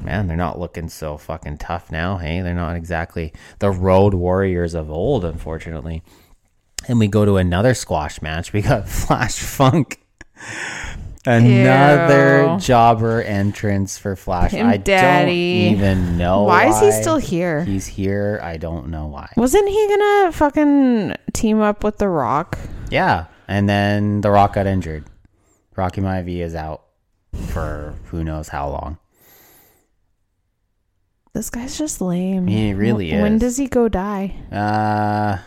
[0.04, 2.18] Man, they're not looking so fucking tough now.
[2.18, 6.04] Hey, they're not exactly the road warriors of old, unfortunately.
[6.88, 8.52] And we go to another squash match.
[8.52, 10.00] We got Flash Funk.
[11.26, 12.60] Another Ew.
[12.60, 14.52] jobber entrance for Flash.
[14.52, 15.66] Him I daddy.
[15.66, 17.64] don't even know Why is he still here?
[17.64, 18.40] He's here.
[18.42, 19.32] I don't know why.
[19.38, 22.58] Wasn't he gonna fucking team up with The Rock?
[22.90, 25.06] Yeah, and then The Rock got injured.
[25.76, 26.84] Rocky Maivia is out
[27.50, 28.98] for who knows how long.
[31.34, 32.48] This guy's just lame.
[32.48, 33.22] He really is.
[33.22, 34.36] When does he go die?
[34.52, 35.38] Uh,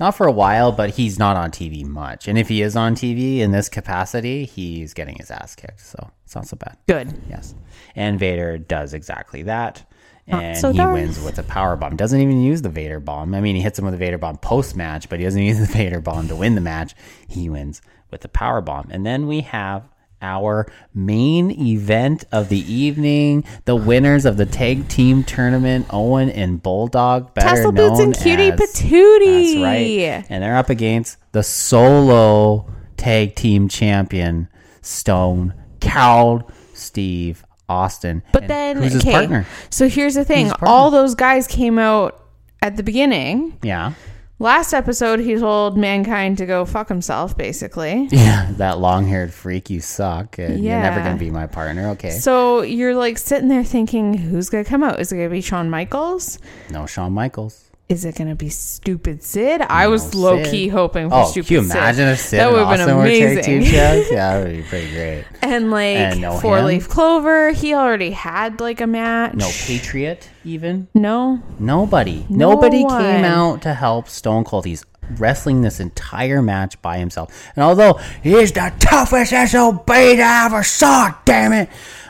[0.00, 2.26] not for a while, but he's not on TV much.
[2.26, 5.80] And if he is on TV in this capacity, he's getting his ass kicked.
[5.80, 6.76] So it's not so bad.
[6.86, 7.14] Good.
[7.28, 7.54] Yes.
[7.94, 9.84] And Vader does exactly that.
[10.26, 11.96] And so he wins with a power bomb.
[11.96, 13.34] Doesn't even use the Vader bomb.
[13.34, 15.58] I mean, he hits him with a Vader bomb post match, but he doesn't use
[15.58, 16.94] the Vader bomb to win the match.
[17.28, 18.88] He wins with the power bomb.
[18.90, 19.88] And then we have
[20.24, 26.62] our main event of the evening the winners of the tag team tournament owen and
[26.62, 29.54] bulldog better Tassel boots and cutie as- patootie.
[29.54, 30.26] that's right.
[30.30, 32.66] And they're up against the solo
[32.96, 34.48] tag team champion,
[34.80, 38.22] Stone Cold Steve Austin.
[38.32, 39.46] But And then, who's his okay, partner?
[39.70, 42.20] So here's the thing: all those guys came out
[42.62, 43.58] at the beginning.
[43.62, 43.92] Yeah.
[44.40, 48.08] Last episode, he told mankind to go fuck himself, basically.
[48.24, 50.38] Yeah, that long haired freak, you suck.
[50.38, 51.90] And You're never going to be my partner.
[51.90, 52.10] Okay.
[52.10, 54.98] So you're like sitting there thinking, who's gonna come out?
[54.98, 56.38] Is it gonna be Shawn Michaels?
[56.70, 57.63] no, Shawn Michaels.
[57.94, 59.60] Is it gonna be stupid Sid?
[59.60, 60.50] I was low Sid.
[60.50, 61.76] key hoping for Oh, stupid can you Sid.
[61.76, 63.62] imagine if Sid that would have been amazing.
[63.62, 65.24] Yeah, that would be pretty great.
[65.42, 66.64] and like And no four him?
[66.66, 69.34] leaf clover, he already had like a match.
[69.34, 70.88] No Patriot, even.
[70.92, 71.40] No.
[71.60, 72.26] Nobody.
[72.28, 73.00] No Nobody one.
[73.00, 74.64] came out to help Stone Cold.
[74.64, 74.84] He's
[75.18, 77.30] wrestling this entire match by himself.
[77.54, 81.68] And although he is the toughest SOB to ever saw, damn it,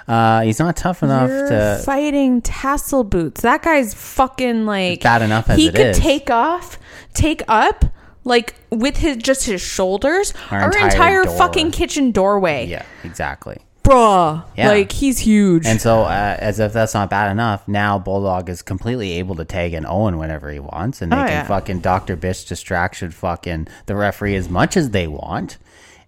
[0.08, 1.82] uh, he's not tough enough You're to.
[1.84, 3.40] fighting tassel boots.
[3.42, 5.98] That guy's fucking like Bad enough as he could is.
[5.98, 6.78] take off,
[7.14, 7.84] take up
[8.24, 12.66] like with his just his shoulders Our our, entire entire, fucking kitchen doorway.
[12.66, 13.58] yeah, exactly.
[13.82, 14.42] Bruh.
[14.56, 14.68] Yeah.
[14.70, 15.66] Like he's huge.
[15.66, 19.44] And so, uh, as if that's not bad enough, now Bulldog is completely able to
[19.44, 21.46] tag in Owen whenever he wants, and they Oh, can yeah.
[21.46, 22.16] fucking Dr.
[22.16, 25.58] Bitch distraction fucking the referee as much as they want.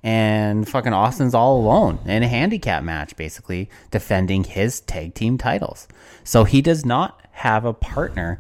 [0.07, 5.89] And fucking Austin's all alone in a handicap match, basically defending his tag team titles.
[6.23, 8.39] So he does not have a partner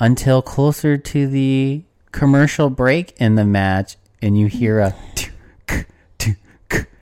[0.00, 4.94] until closer to the commercial break in the match, and you hear a.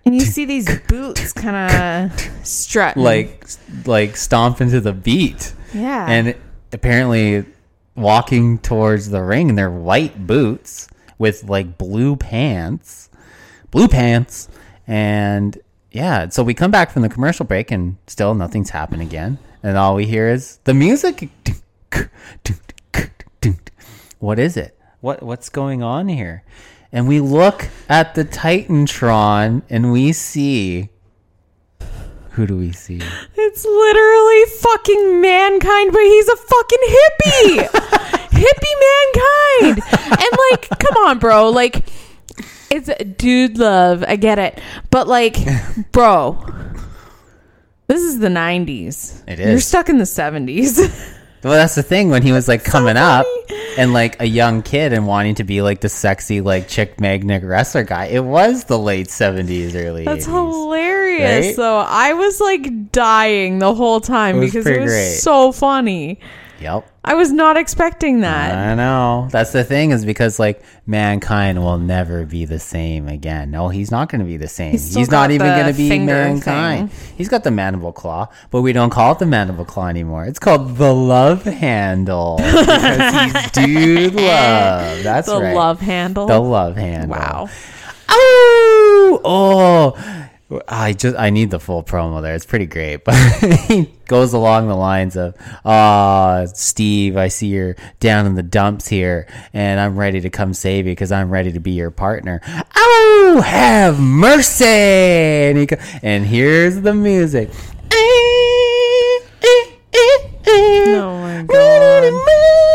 [0.04, 3.02] And you see these boots kind of strutting.
[3.02, 3.46] like
[3.86, 5.54] like stomp into the beat.
[5.72, 6.06] Yeah.
[6.06, 6.34] And
[6.70, 7.46] apparently
[7.94, 10.88] walking towards the ring in their white boots
[11.18, 13.08] with like blue pants.
[13.72, 14.48] Blue pants.
[14.86, 15.58] And
[15.90, 19.38] yeah, so we come back from the commercial break and still nothing's happened again.
[19.64, 21.28] And all we hear is the music.
[24.22, 24.78] What is it?
[25.00, 26.44] What what's going on here?
[26.92, 30.90] And we look at the Titantron and we see
[32.30, 33.00] who do we see?
[33.34, 37.68] It's literally fucking mankind, but he's a fucking hippie.
[38.30, 39.82] hippie mankind.
[40.06, 41.50] And like, come on, bro.
[41.50, 41.84] Like,
[42.72, 44.04] it's dude love.
[44.06, 44.60] I get it.
[44.90, 45.36] But like,
[45.92, 46.42] bro,
[47.86, 49.22] this is the 90s.
[49.28, 51.18] It You're stuck in the 70s.
[51.42, 53.26] Well, that's the thing when he was like coming up
[53.76, 57.42] and like a young kid and wanting to be like the sexy like chick magnet
[57.42, 58.04] wrestler guy.
[58.06, 60.04] It was the late seventies, early.
[60.04, 60.30] That's 80s.
[60.30, 61.46] hilarious.
[61.46, 61.56] Right?
[61.56, 66.20] So I was like dying the whole time It was because it was so funny.
[66.62, 66.88] Yep.
[67.04, 68.54] I was not expecting that.
[68.56, 69.28] I know.
[69.30, 73.50] That's the thing is because like mankind will never be the same again.
[73.50, 74.70] No, he's not going to be the same.
[74.72, 76.92] He's He's, not even going to be mankind.
[76.92, 77.14] thing.
[77.16, 80.24] He's got the mandible claw, but we don't call it the mandible claw anymore.
[80.26, 85.02] It's called the love handle because he's dude love.
[85.02, 85.54] That's the right.
[85.54, 86.26] love handle.
[86.26, 87.18] The love handle.
[87.18, 87.48] Wow.
[88.08, 90.28] Oh, oh!
[90.68, 92.34] I just I need the full promo there.
[92.34, 93.14] It's pretty great, but
[93.68, 95.34] he goes along the lines of,
[95.64, 100.54] "Ah, Steve, I see you're down in the dumps here, and I'm ready to come
[100.54, 102.40] save you because I'm ready to be your partner."
[102.76, 104.64] Oh, have mercy!
[104.64, 107.50] And, he, go- and here's the music.
[110.94, 112.71] Oh my god.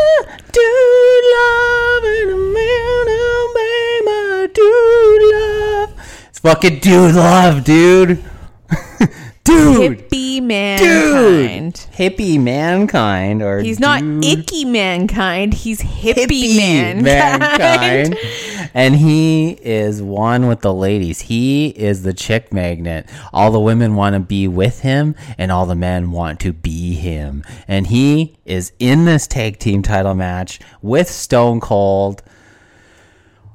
[6.40, 8.24] Fucking dude love, dude.
[9.44, 9.98] dude.
[9.98, 10.44] Hippie Dude.
[10.44, 11.86] mankind.
[11.94, 15.54] Hippie mankind or He's not dude icky mankind.
[15.54, 18.16] He's hippie, hippie mankind.
[18.74, 21.22] And he is one with the ladies.
[21.22, 23.08] He is the chick magnet.
[23.32, 26.94] All the women want to be with him, and all the men want to be
[26.94, 27.44] him.
[27.66, 32.22] And he is in this tag team title match with Stone Cold.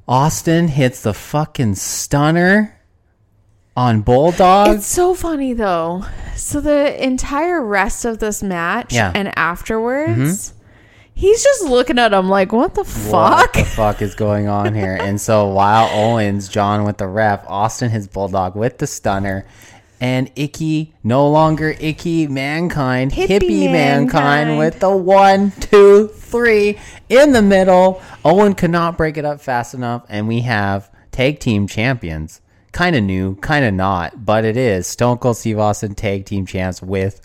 [0.08, 2.78] Austin hits the fucking stunner
[3.76, 4.76] on Bulldog.
[4.78, 6.06] It's so funny though.
[6.36, 9.08] So the entire rest of this match Yeah.
[9.10, 9.18] Mm-hmm.
[9.18, 10.54] and afterwards,
[11.14, 14.74] he's just looking at him like, "What the what fuck?" the fuck is going on
[14.74, 14.98] here?
[15.00, 19.46] And so while Owens, John with the ref, Austin his bulldog with the stunner,
[20.04, 24.50] and Icky, no longer Icky Mankind, Hippie Hippie, mankind.
[24.50, 24.60] Mankind.
[24.60, 26.78] with the one, two, three
[27.08, 28.02] in the middle.
[28.26, 32.42] Owen could not break it up fast enough, and we have tag team champions.
[32.74, 36.46] Kind of new, kind of not, but it is Stone Cold Steve Austin tag team
[36.46, 37.22] champs with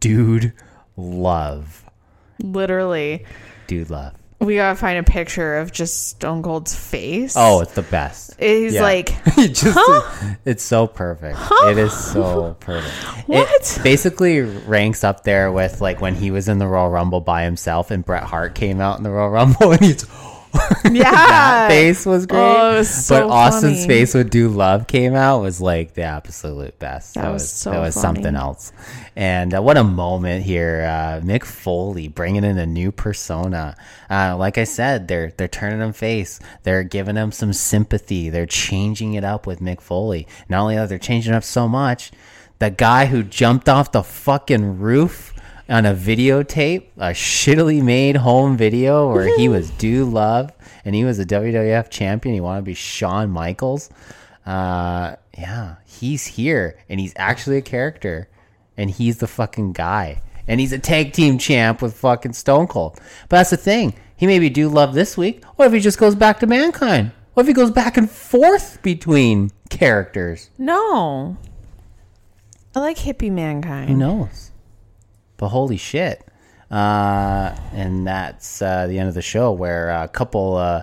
[0.00, 0.54] Dude
[0.96, 1.84] Love.
[2.42, 3.26] Literally,
[3.66, 4.14] Dude Love.
[4.42, 7.34] We gotta find a picture of just Stone Cold's face.
[7.36, 8.34] Oh, it's the best.
[8.40, 8.82] he's Yeah.
[8.82, 10.34] like, It just Huh?
[10.44, 11.38] it's so perfect.
[11.66, 13.28] It is so perfect.
[13.28, 13.48] What?
[13.50, 17.44] It basically ranks up there with like when he was in the Royal Rumble by
[17.44, 20.04] himself and Bret Hart came out in the Royal Rumble and he's
[20.84, 21.10] Yeah.
[21.10, 22.38] that face was great.
[22.40, 23.86] Oh, was so but Austin's funny.
[23.86, 27.14] face when Dude Love came out was like the absolute best.
[27.14, 28.02] That was so that was funny.
[28.02, 28.72] something else.
[29.14, 33.76] And uh, what a moment here, uh, Mick Foley bringing in a new persona.
[34.10, 36.40] Uh, like I said, they're they're turning him face.
[36.62, 38.28] They're giving him some sympathy.
[38.30, 40.26] They're changing it up with Mick Foley.
[40.48, 42.10] Not only that, they're changing up so much.
[42.58, 45.31] The guy who jumped off the fucking roof
[45.72, 50.52] on a videotape, a shittily made home video where he was Dude Love
[50.84, 52.34] and he was a WWF champion.
[52.34, 53.88] He wanted to be Shawn Michaels.
[54.44, 58.28] Uh, yeah, he's here and he's actually a character
[58.76, 60.20] and he's the fucking guy.
[60.46, 63.00] And he's a tag team champ with fucking Stone Cold.
[63.30, 63.94] But that's the thing.
[64.14, 65.42] He maybe do love this week.
[65.56, 67.12] What if he just goes back to mankind?
[67.32, 70.50] What if he goes back and forth between characters?
[70.58, 71.38] No.
[72.74, 73.88] I like hippie mankind.
[73.88, 74.51] Who knows?
[75.42, 76.24] But holy shit.
[76.70, 80.82] Uh, and that's uh, the end of the show where a couple, uh,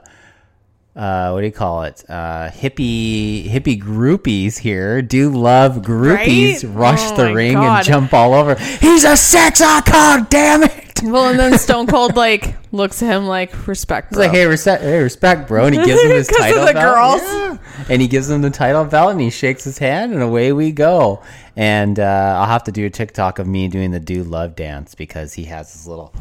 [0.97, 2.03] uh, what do you call it?
[2.09, 6.75] Uh, hippie hippie groupies here dude love groupies Right?
[6.75, 7.77] rush Oh the ring God.
[7.77, 8.55] and jump all over.
[8.55, 10.88] He's a sex icon, damn it!
[11.09, 14.25] Well, and then Stone Cold like looks at him like respect, He's bro.
[14.25, 15.65] like, hey, respect, hey, respect, bro.
[15.65, 16.95] And he gives him his title the belt.
[16.95, 17.21] girls.
[17.21, 17.57] Yeah.
[17.89, 20.71] And he gives him the title belt and he shakes his hand and away we
[20.71, 21.23] go.
[21.55, 24.93] And uh, I'll have to do a TikTok of me doing the dude love dance
[24.95, 26.13] because he has his little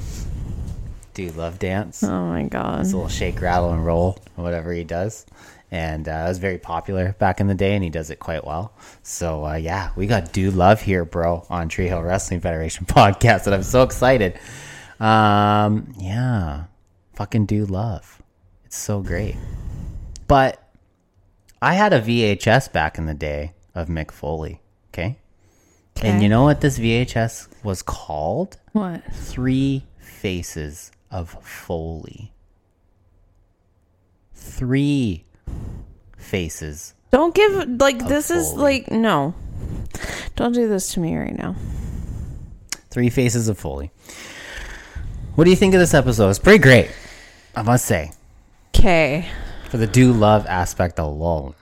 [1.14, 2.02] dude love dance.
[2.04, 2.80] oh my god.
[2.80, 5.26] His little shake, rattle, and roll, whatever he does.
[5.70, 8.42] And uh, it was very popular back in the day, and he does it quite
[8.44, 8.72] well.
[9.02, 13.44] So, uh, yeah, we got Dude Love here, bro, on Tree Hill Wrestling Federation podcast,
[13.46, 14.38] and I'm so excited.
[15.00, 16.64] Um, yeah,
[17.14, 18.22] fucking Dude Love.
[18.64, 19.36] It's so great.
[20.26, 20.62] But
[21.62, 24.60] I had a VHS back in the day of Mick Foley,
[24.92, 25.18] okay?
[26.02, 28.56] And you know what this VHS was called?
[28.72, 29.02] What?
[29.12, 32.32] Three Faces of Foley.
[34.34, 35.24] Three
[36.16, 36.94] faces.
[37.10, 39.34] Don't give like this is like no.
[40.36, 41.56] Don't do this to me right now.
[42.90, 43.90] Three Faces of Foley.
[45.38, 46.30] What do you think of this episode?
[46.30, 46.90] It's pretty great,
[47.54, 48.10] I must say,
[48.74, 49.24] Okay.
[49.68, 51.54] for the dude love aspect alone.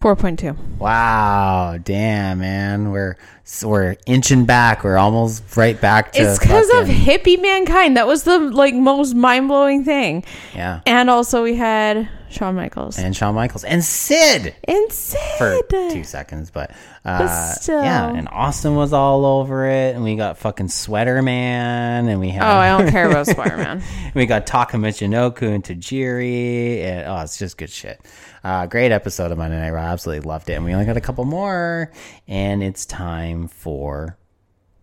[0.00, 0.56] Four point two.
[0.78, 3.18] Wow, damn, man, we're
[3.62, 4.84] we're inching back.
[4.84, 6.22] We're almost right back to.
[6.22, 7.98] It's because of hippie mankind.
[7.98, 10.24] That was the like most mind blowing thing.
[10.54, 14.54] yeah, And also we had Shawn Michaels and Shawn Michaels and Sid.
[14.64, 15.20] and Sid.
[15.38, 16.72] for two seconds, but,
[17.04, 17.82] uh, still.
[17.82, 22.30] yeah, and Austin was all over it, and we got fucking Sweater Man, and we
[22.30, 23.82] had Oh, I don't care about Sweater Man.
[24.14, 28.00] we got Taka Michinoku and Tajiri, and oh, it's just good shit.
[28.42, 31.00] Uh, great episode of Monday Night Raw, absolutely loved it, and we only got a
[31.00, 31.92] couple more,
[32.28, 34.18] and it's time for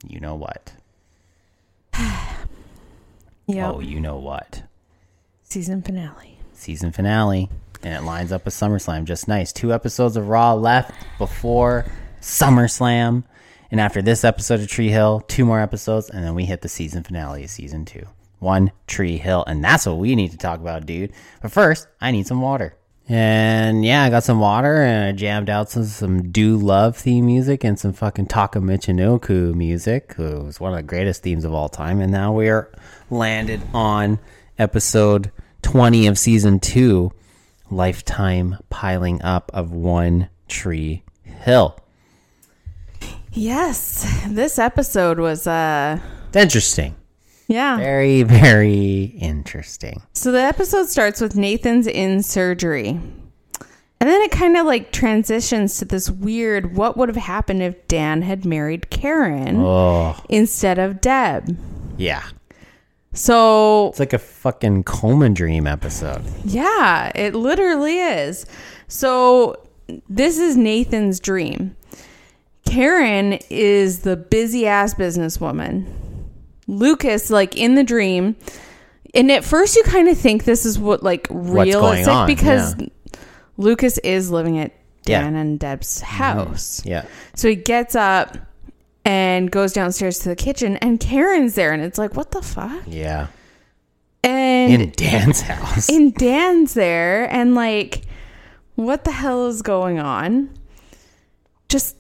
[0.07, 0.71] you know what?
[3.47, 3.71] Yeah.
[3.71, 4.63] Oh, you know what?
[5.43, 6.30] Season finale.
[6.61, 7.49] Season finale,
[7.81, 9.51] and it lines up with SummerSlam just nice.
[9.51, 11.85] Two episodes of Raw left before
[12.21, 13.23] SummerSlam,
[13.71, 16.69] and after this episode of Tree Hill, two more episodes, and then we hit the
[16.69, 18.05] season finale of season two.
[18.37, 21.13] One Tree Hill, and that's what we need to talk about, dude.
[21.41, 22.75] But first, I need some water.
[23.09, 27.25] And yeah, I got some water and I jammed out some, some Dude Love theme
[27.25, 31.55] music and some fucking Taka Michinoku music, who was one of the greatest themes of
[31.55, 31.99] all time.
[31.99, 32.71] And now we are
[33.09, 34.19] landed on
[34.59, 35.31] episode
[35.61, 37.11] 20 of season two
[37.69, 41.77] Lifetime Piling Up of One Tree Hill.
[43.33, 44.23] Yes.
[44.27, 45.99] This episode was uh
[46.33, 46.95] interesting.
[47.47, 47.77] yeah.
[47.77, 50.01] Very, very interesting.
[50.13, 52.89] So the episode starts with Nathan's in surgery.
[52.89, 57.87] And then it kind of like transitions to this weird what would have happened if
[57.87, 61.55] Dan had married Karen Oh, instead of Deb.
[61.97, 62.23] yeah.
[63.13, 66.23] So It's like a fucking Coleman dream episode.
[66.45, 68.45] Yeah, it literally is.
[68.87, 69.67] So
[70.09, 71.75] this is Nathan's dream.
[72.65, 75.85] Karen is the busy ass businesswoman.
[76.67, 78.37] Lucas, like in the dream,
[79.13, 82.87] and at first you kind of think this is what like realistic on, because yeah.
[83.57, 84.71] Lucas is living at
[85.05, 85.23] Yeah.
[85.23, 85.33] Mm-hmm.
[85.33, 86.81] Dan and Deb's house.
[86.85, 87.05] Yeah.
[87.35, 88.37] So he gets up
[89.05, 92.83] and goes downstairs to the kitchen, and Karen's there, and it's like, what the fuck?
[92.87, 93.27] Yeah.
[94.23, 95.89] And In Dan's house.
[95.89, 98.03] In Dan's there and like
[98.75, 100.49] what the hell is going on?
[101.69, 101.97] Just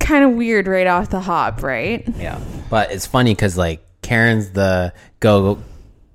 [0.00, 2.06] kind of weird right off the hop, right?
[2.16, 2.40] Yeah,
[2.70, 5.58] but it's funny because like Karen's the go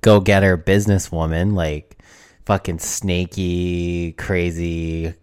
[0.00, 1.98] go getter businesswoman, like
[2.44, 5.14] fucking snaky, crazy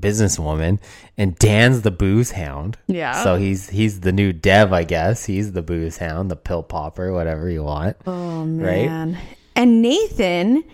[0.00, 0.78] businesswoman,
[1.16, 2.76] and Dan's the booze hound.
[2.86, 3.22] Yeah.
[3.22, 5.24] So he's he's the new Deb, I guess.
[5.24, 7.96] He's the booze hound, the pill popper, whatever you want.
[8.06, 8.86] Oh Right?
[8.86, 9.18] man.
[9.56, 10.64] and Nathan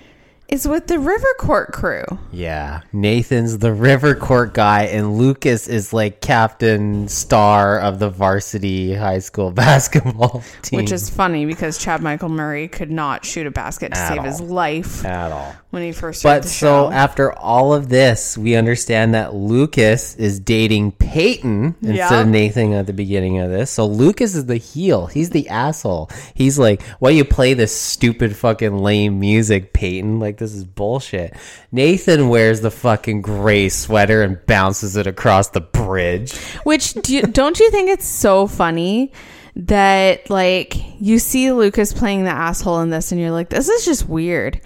[0.50, 2.02] is with the River Court crew.
[2.32, 8.94] Yeah, Nathan's the river court guy, and Lucas is like captain star of the varsity
[8.94, 10.78] high school basketball team.
[10.78, 14.24] Which is funny because Chad Michael Murray could not shoot a basket to At save
[14.24, 15.54] his life at all.
[15.70, 16.90] when he first But so show.
[16.90, 22.20] after all of this, we understand that Lucas is dating Peyton instead Yeah.
[22.22, 23.70] of Nathan at the beginning of this.
[23.70, 25.06] So Lucas is the heel.
[25.06, 26.10] He's the asshole.
[26.34, 30.18] He's like, "Why you play this stupid fucking lame music, Peyton?
[30.20, 31.34] Like this is bullshit."
[31.70, 36.36] Nathan wears the fucking gray sweater and bounces it across the bridge.
[36.64, 39.12] Which do you, don't you think it's so funny
[39.56, 43.84] that like you see Lucas playing the asshole in this and you're like this is
[43.84, 44.60] just weird.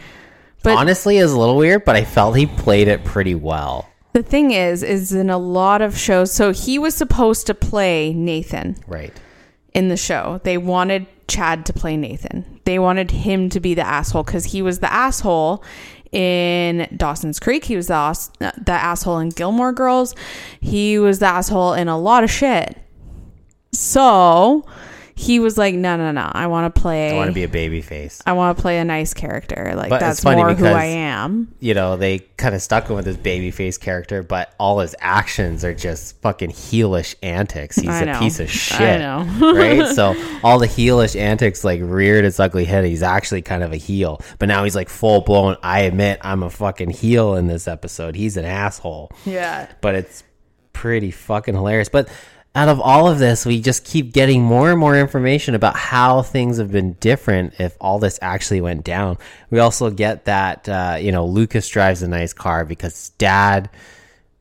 [0.62, 3.86] But Honestly, is a little weird, but I felt he played it pretty well.
[4.14, 8.12] the thing is is in a lot of shows so he was supposed to play
[8.14, 9.12] Nathan Right.
[9.74, 10.40] In the show.
[10.44, 12.60] They wanted Chad to play Nathan.
[12.64, 15.62] They wanted him to be the asshole cuz he was the asshole
[16.12, 17.64] in Dawson's Creek.
[17.64, 20.14] He was the, the asshole in Gilmore Girls.
[20.60, 22.78] He was the asshole in a lot of shit.
[23.72, 24.64] So
[25.16, 26.28] he was like, no, no, no.
[26.32, 27.12] I want to play.
[27.12, 28.20] I want to be a baby face.
[28.26, 29.72] I want to play a nice character.
[29.76, 31.54] Like But that's more who I am.
[31.60, 34.96] you know, they kind of stuck him with his baby face character, but all his
[34.98, 37.76] actions are just fucking heelish antics.
[37.76, 38.98] He's I a piece of I shit.
[39.00, 39.24] know.
[39.54, 39.84] right?
[39.94, 42.84] So all the heelish antics like reared its ugly head.
[42.84, 44.20] He's actually kind of a heel.
[44.40, 48.16] But now he's like full blown, I admit I'm a fucking heel in this episode.
[48.16, 49.12] He's an asshole.
[49.24, 49.70] Yeah.
[49.80, 50.24] But it's
[50.72, 51.88] pretty fucking hilarious.
[51.88, 52.08] But
[52.54, 56.22] out of all of this, we just keep getting more and more information about how
[56.22, 59.18] things have been different if all this actually went down.
[59.50, 63.70] We also get that, uh, you know, Lucas drives a nice car because his dad,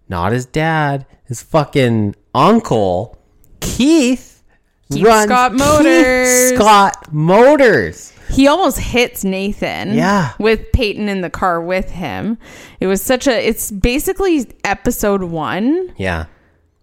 [0.10, 3.18] not his dad, his fucking uncle,
[3.62, 4.44] Keith,
[4.92, 6.54] Keith Scott Motors.
[6.54, 8.14] Scott Motors.
[8.30, 9.94] He almost hits Nathan.
[9.94, 10.34] Yeah.
[10.40, 12.38] With Peyton in the car with him.
[12.80, 13.48] It was such a.
[13.48, 15.94] It's basically episode one.
[15.98, 16.26] Yeah.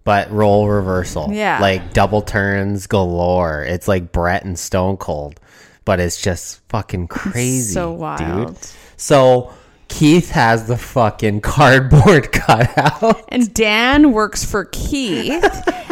[0.05, 1.28] But role reversal.
[1.30, 1.61] Yeah.
[1.61, 3.62] Like double turns galore.
[3.64, 5.38] It's like Bret and Stone Cold.
[5.84, 7.72] But it's just fucking crazy.
[7.72, 8.48] so wild.
[8.55, 8.59] Dude.
[8.96, 9.53] So
[9.91, 13.22] Keith has the fucking cardboard cutout.
[13.28, 15.45] And Dan works for Keith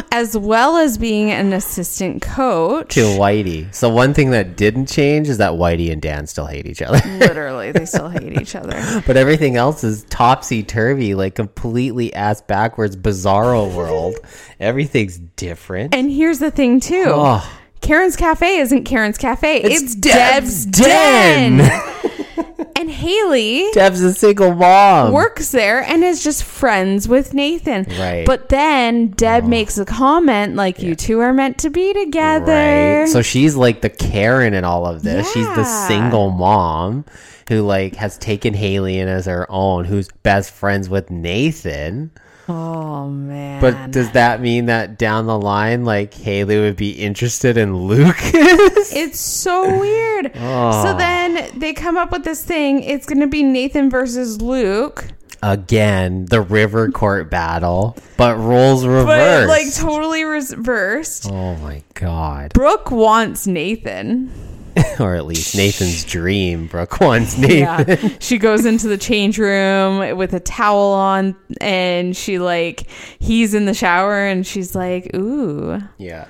[0.13, 2.95] as well as being an assistant coach.
[2.95, 3.73] To Whitey.
[3.75, 7.01] So one thing that didn't change is that Whitey and Dan still hate each other.
[7.19, 9.03] Literally, they still hate each other.
[9.07, 14.15] but everything else is topsy turvy, like completely ass backwards, bizarro world.
[14.61, 15.95] Everything's different.
[15.95, 17.05] And here's the thing, too.
[17.09, 17.55] Oh.
[17.81, 19.59] Karen's Cafe isn't Karen's Cafe.
[19.59, 21.57] It's, It's Deb's, Deb's Den.
[21.59, 22.08] Den.
[22.77, 25.13] and Haley Deb's a single mom.
[25.13, 27.87] works there and is just friends with Nathan.
[27.99, 28.25] Right.
[28.27, 29.49] But then Deb oh.
[29.49, 33.01] makes a comment like, you two are meant to be together.
[33.01, 33.09] Right.
[33.09, 35.31] So she's like the Karen in all of this.
[35.33, 37.05] She's the single mom
[37.49, 42.11] who like has taken Haley in as her own, who's best friends with Nathan.
[42.49, 43.61] Oh, man.
[43.61, 48.33] But does that mean that down the line, like Haley would be interested in Lucas?
[48.99, 50.33] It's so weird.
[50.35, 52.83] So then they come up with this thing.
[52.83, 55.05] It's going to be Nathan versus Luke,
[55.43, 59.49] Again, the river court battle, but roles but reversed.
[59.49, 61.31] like totally reversed.
[61.31, 62.53] oh my god.
[62.55, 64.33] Brooke wants Nathan.
[65.01, 66.67] or at least Nathan's dream.
[66.67, 67.59] Brooke wants Nathan.
[67.89, 68.09] Yeah.
[68.21, 72.89] she goes into the change room with a towel on and she like
[73.19, 76.27] he's in the shower and she's like, "Ooh, Yeah.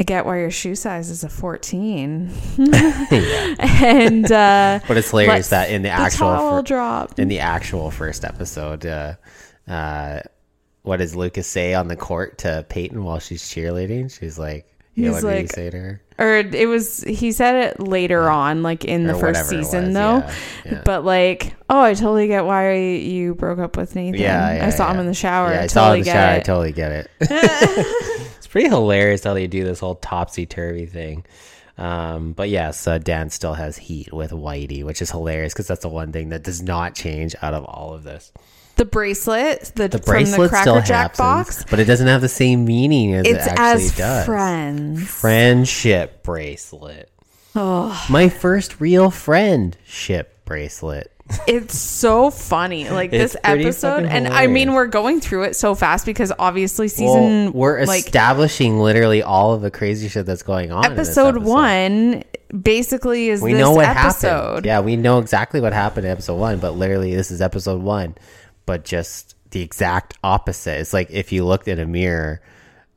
[0.00, 5.70] I get why your shoe size is a 14." and uh But it's hilarious that
[5.70, 7.18] in the actual towel fir- drop.
[7.18, 9.14] in the actual first episode, uh,
[9.68, 10.20] uh,
[10.82, 14.10] what does Lucas say on the court to Peyton while she's cheerleading?
[14.18, 16.02] She's like, yeah, He's what did he like, say to her?
[16.22, 19.94] Or it was he said it later on like in the Or first season was,
[19.94, 20.82] though yeah, yeah.
[20.84, 24.70] but like oh i totally get why you broke up with nathan Yeah, yeah i
[24.70, 26.34] saw him in the shower I I saw totally in the get shower.
[26.34, 27.10] I totally get it.
[28.36, 31.24] it's pretty hilarious how they do this whole topsy turvy thing.
[31.78, 35.80] Um, but yes, uh, Dan still has heat with Whitey, which is hilarious because that's
[35.82, 38.30] the one thing that does not change out of all of this.
[38.82, 42.08] The bracelet the, The from bracelet the cracker still jack happens, box but it doesn't
[42.08, 44.26] have the same meaning as it's it actually as does.
[44.26, 47.08] friends friendship bracelet.
[47.54, 51.08] oh My first real friendship bracelet.
[51.46, 56.04] it's so funny like this episode and i mean we're going through it so fast
[56.04, 60.72] because obviously Well, season we're like establishing literally all of the crazy shit that's going
[60.72, 60.84] on.
[60.84, 62.24] in this episode, one
[62.60, 64.66] basically is We know what episode happened.
[64.66, 68.14] Yeah, we know exactly what happened in episode one, but literally this is episode one,
[68.66, 70.80] but just the exact opposite.
[70.80, 72.40] It's like if you looked in a mirror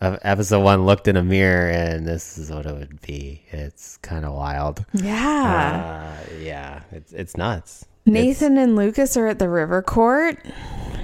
[0.01, 3.43] of episode one looked in a mirror and this is what it would be.
[3.51, 4.86] It's kind of wild.
[4.93, 6.18] Yeah.
[6.18, 7.86] Uh, yeah, it's it's nuts.
[8.07, 10.38] Nathan and Lucas are at the river court,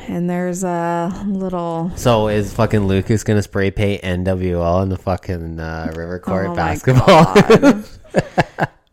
[0.07, 1.91] and there's a little.
[1.95, 6.55] So is fucking Lucas gonna spray paint NWL in the fucking uh, River Court Oh
[6.55, 7.25] basketball?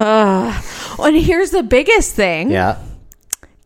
[0.01, 0.65] Ugh.
[1.01, 2.79] and here's the biggest thing yeah,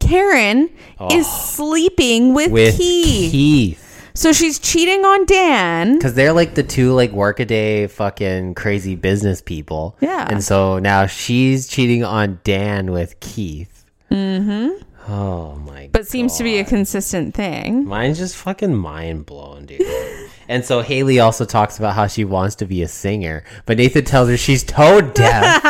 [0.08, 0.70] Karen
[1.10, 2.52] is sleeping with, Oh.
[2.52, 3.30] with Keith.
[3.32, 4.10] Keith.
[4.14, 5.94] So she's cheating on Dan.
[5.96, 9.96] Because they're like the two like workaday fucking crazy business people.
[10.00, 10.26] Yeah.
[10.30, 13.84] And so now she's cheating on Dan with Keith.
[14.10, 14.82] Mm-hmm.
[15.10, 17.86] Oh my But seems to be a consistent thing.
[17.86, 19.80] Mine's just fucking mind blown, dude.
[20.52, 24.04] and so Haley also talks about how she wants to be a singer, but Nathan
[24.04, 25.64] tells her she's tone deaf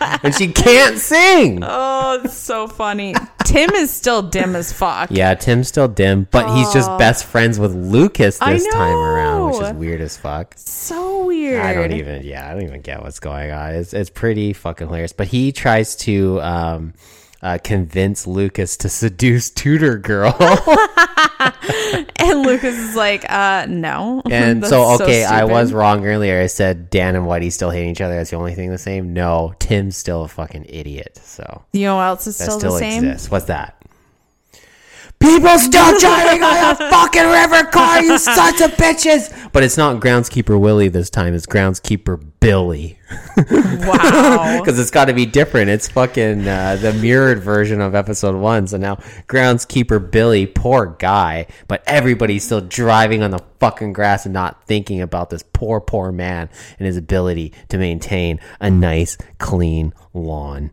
[0.22, 1.58] and she can't sing.
[1.62, 3.16] Oh, it's so funny.
[3.44, 5.10] Tim is still dim as fuck.
[5.10, 9.60] Yeah, Tim's still dim, but he's just best friends with Lucas this time around, which
[9.62, 10.54] is weird as fuck.
[10.56, 11.60] So weird.
[11.60, 12.24] I don't even.
[12.24, 13.74] Yeah, I don't even get what's going on.
[13.74, 15.12] It's it's pretty fucking hilarious.
[15.12, 16.94] But he tries to um,
[17.42, 20.34] uh, convince Lucas to seduce Tutor Girl,
[22.20, 24.22] And Lucas is like, uh, no.
[24.30, 26.40] and so okay, I was wrong earlier.
[26.40, 28.16] I said Dan and Whitey still hating each other.
[28.16, 29.12] That's the only thing the same.
[29.12, 31.18] No, Tim's still a fucking idiot.
[31.22, 33.04] So You know what else is still, still the same?
[33.04, 33.30] exists.
[33.30, 33.77] What's that?
[35.20, 39.50] People still driving on a fucking river car, you sons of bitches.
[39.52, 41.34] But it's not groundskeeper Willie this time.
[41.34, 42.98] It's groundskeeper Billy.
[43.50, 44.58] Wow.
[44.60, 45.70] because it's got to be different.
[45.70, 48.66] It's fucking uh, the mirrored version of episode one.
[48.66, 48.96] So now
[49.26, 55.00] groundskeeper Billy, poor guy, but everybody's still driving on the fucking grass and not thinking
[55.00, 56.48] about this poor, poor man
[56.78, 60.70] and his ability to maintain a nice, clean lawn.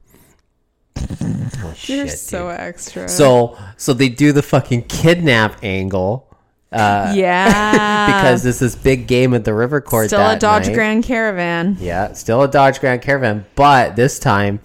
[0.97, 2.59] Oh, You're shit, so dude.
[2.59, 3.09] extra.
[3.09, 6.27] So, so they do the fucking kidnap angle.
[6.71, 8.07] Uh, yeah.
[8.07, 10.07] because there's this big game at the river court.
[10.07, 10.73] still a Dodge night.
[10.75, 11.77] Grand Caravan.
[11.79, 14.59] Yeah, still a Dodge Grand Caravan, but this time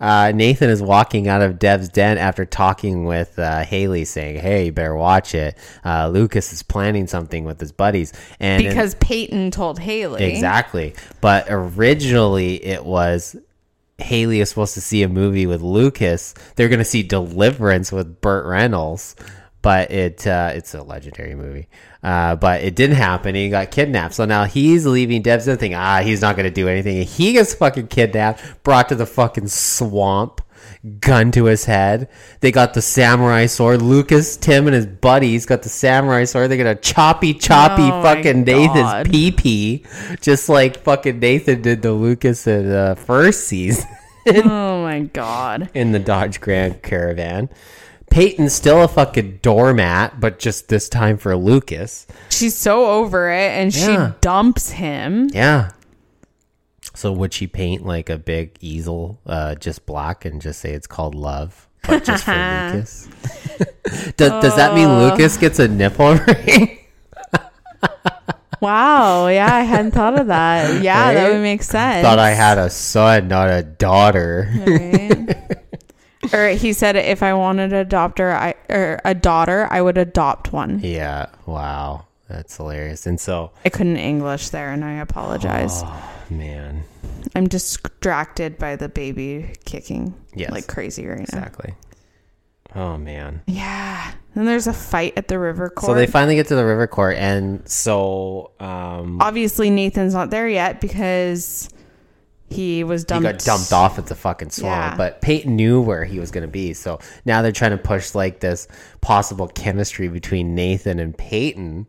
[0.00, 4.66] uh, Nathan is walking out of Deb's den after talking with uh, Haley, saying, "Hey,
[4.66, 5.56] you better watch it.
[5.84, 10.24] Uh, Lucas is planning something with his buddies." And Because Peyton told Haley.
[10.24, 13.36] exactly, but originally it was.
[13.98, 16.34] Haley is supposed to see a movie with Lucas.
[16.56, 19.14] They're going to see Deliverance with Burt Reynolds,
[19.62, 21.68] but it uh, it's a legendary movie.
[22.02, 23.34] Uh, but it didn't happen.
[23.34, 24.14] He got kidnapped.
[24.14, 27.02] So now he's leaving Deb's and thinking, ah, he's not going to do anything.
[27.02, 30.42] He gets fucking kidnapped, brought to the fucking swamp,
[31.00, 32.08] gun to his head.
[32.40, 33.80] They got the samurai sword.
[33.82, 36.50] Lucas, Tim, and his buddies got the samurai sword.
[36.50, 38.44] They're gonna choppy, choppy Oh fucking.
[38.44, 39.84] Nathan's pee pee,
[40.20, 43.88] just like fucking Nathan did to Lucas in the first season
[44.28, 45.70] Oh my god.
[45.74, 47.48] in the Dodge Grand Caravan.
[48.10, 52.06] Peyton's still a fucking doormat, but just this time for Lucas.
[52.28, 54.10] She's so over it and Yeah.
[54.10, 55.30] she dumps him.
[55.32, 55.70] Yeah.
[56.94, 60.86] So would she paint like a big easel, uh, just black, and just say it's
[60.86, 62.32] called love, but just for
[62.74, 63.08] Lucas?
[64.16, 66.14] does, does that mean Lucas gets a nipple
[66.46, 66.78] ring?
[68.60, 69.28] Wow.
[69.28, 70.82] Yeah, I hadn't thought of that.
[70.82, 72.02] Yeah, that would make sense.
[72.04, 74.50] Thought I had a son, not a daughter.
[74.66, 75.36] Right?
[76.32, 79.98] or he said if I wanted to adopt her, I or a daughter, I would
[79.98, 80.80] adopt one.
[80.82, 81.26] yeah.
[81.44, 82.06] Wow.
[82.28, 83.06] That's hilarious.
[83.06, 85.82] And so, I couldn't English there, and I apologize.
[85.84, 86.10] Oh.
[86.30, 86.84] man,
[87.34, 90.50] I'm distracted by the baby kicking Yes.
[90.50, 91.22] like crazy right now.
[91.24, 91.74] exactly.
[92.74, 93.42] Oh man.
[93.46, 94.12] Yeah.
[94.34, 95.86] Then there's a fight at the river court.
[95.86, 100.48] So they finally get to the river court, and so um, Obviously, Nathan's not there
[100.48, 101.68] yet because
[102.54, 103.26] he was dumped.
[103.26, 104.92] he got dumped off at the fucking swamp.
[104.92, 104.96] Yeah.
[104.96, 108.14] But Peyton knew where he was going to be, so now they're trying to push
[108.14, 108.68] like this
[109.00, 111.86] possible chemistry between Nathan and Peyton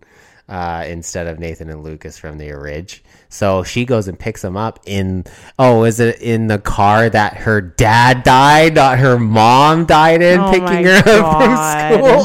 [0.48, 3.04] uh, instead of Nathan and Lucas from the Ridge.
[3.30, 5.26] So she goes and picks him up in
[5.58, 10.40] oh, is it in the car that her dad died, not her mom died in,
[10.40, 11.92] Oh picking her God.
[11.94, 12.24] up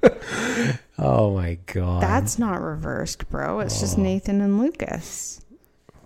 [0.00, 0.18] from school.
[0.98, 2.02] oh my god!
[2.02, 3.60] That's not reversed, bro.
[3.60, 4.02] It's just Oh.
[4.02, 5.40] Nathan and Lucas.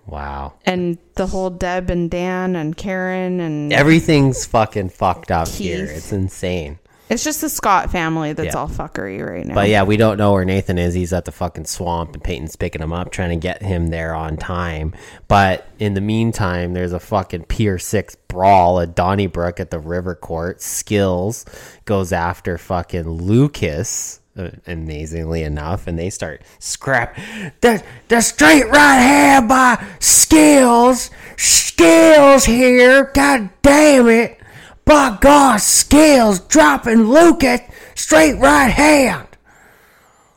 [0.07, 0.55] Wow.
[0.65, 5.85] And the whole Deb and Dan and Karen and Everything's fucking fucked up here.
[5.87, 6.79] It's insane.
[7.09, 8.61] it's just the Scott family that's Yeah.
[8.61, 9.55] all fuckery right now.
[9.55, 10.93] But yeah, we don't know where Nathan is.
[10.95, 14.13] He's at the fucking swamp, and Peyton's picking him up, trying to get him there
[14.13, 14.93] on time.
[15.29, 20.17] But in the meantime, there's a fucking Pier 6 brawl at Donnybrook at the River
[20.17, 20.61] Court.
[20.61, 21.45] Skills
[21.85, 24.19] goes after fucking Lucas.
[24.67, 27.17] Amazingly enough, and they start scrap
[27.63, 33.11] the the straight right hand by skills, skills here.
[33.15, 34.39] God damn it!
[34.85, 37.63] By God, skills dropping Lucas
[37.95, 39.27] straight right hand.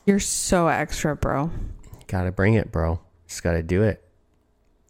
[0.05, 1.51] You're so extra, bro.
[2.07, 3.01] Gotta bring it, bro.
[3.27, 4.03] Just gotta do it.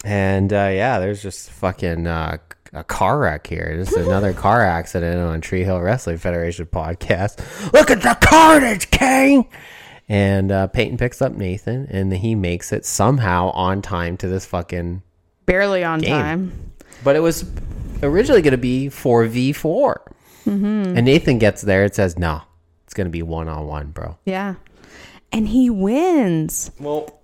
[0.05, 2.37] And uh, yeah, there's just fucking uh,
[2.73, 3.75] a car wreck here.
[3.83, 7.73] Just another car accident on Tree Hill Wrestling Federation podcast.
[7.73, 9.47] Look at the carnage, King!
[10.07, 14.45] And uh, Peyton picks up Nathan, and he makes it somehow on time to this
[14.45, 15.03] fucking.
[15.45, 16.09] Barely on Game.
[16.11, 16.71] time.
[17.03, 17.45] But it was
[18.01, 19.53] originally going to be 4v4.
[20.45, 20.97] Mm-hmm.
[20.97, 21.85] And Nathan gets there.
[21.85, 22.41] It says, no,
[22.85, 24.17] it's going to be one on one, bro.
[24.25, 24.55] Yeah.
[25.31, 26.71] And he wins.
[26.79, 27.18] Well,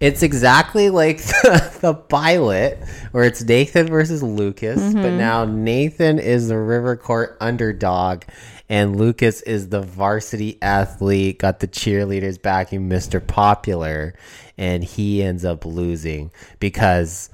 [0.00, 2.78] it's exactly like the, pilot
[3.12, 8.24] where it's Nathan versus Lucas, but now Nathan is the River Court underdog
[8.68, 13.24] and Lucas is the varsity athlete, got the cheerleaders backing Mr.
[13.24, 14.14] Popular,
[14.56, 17.28] and he ends up losing because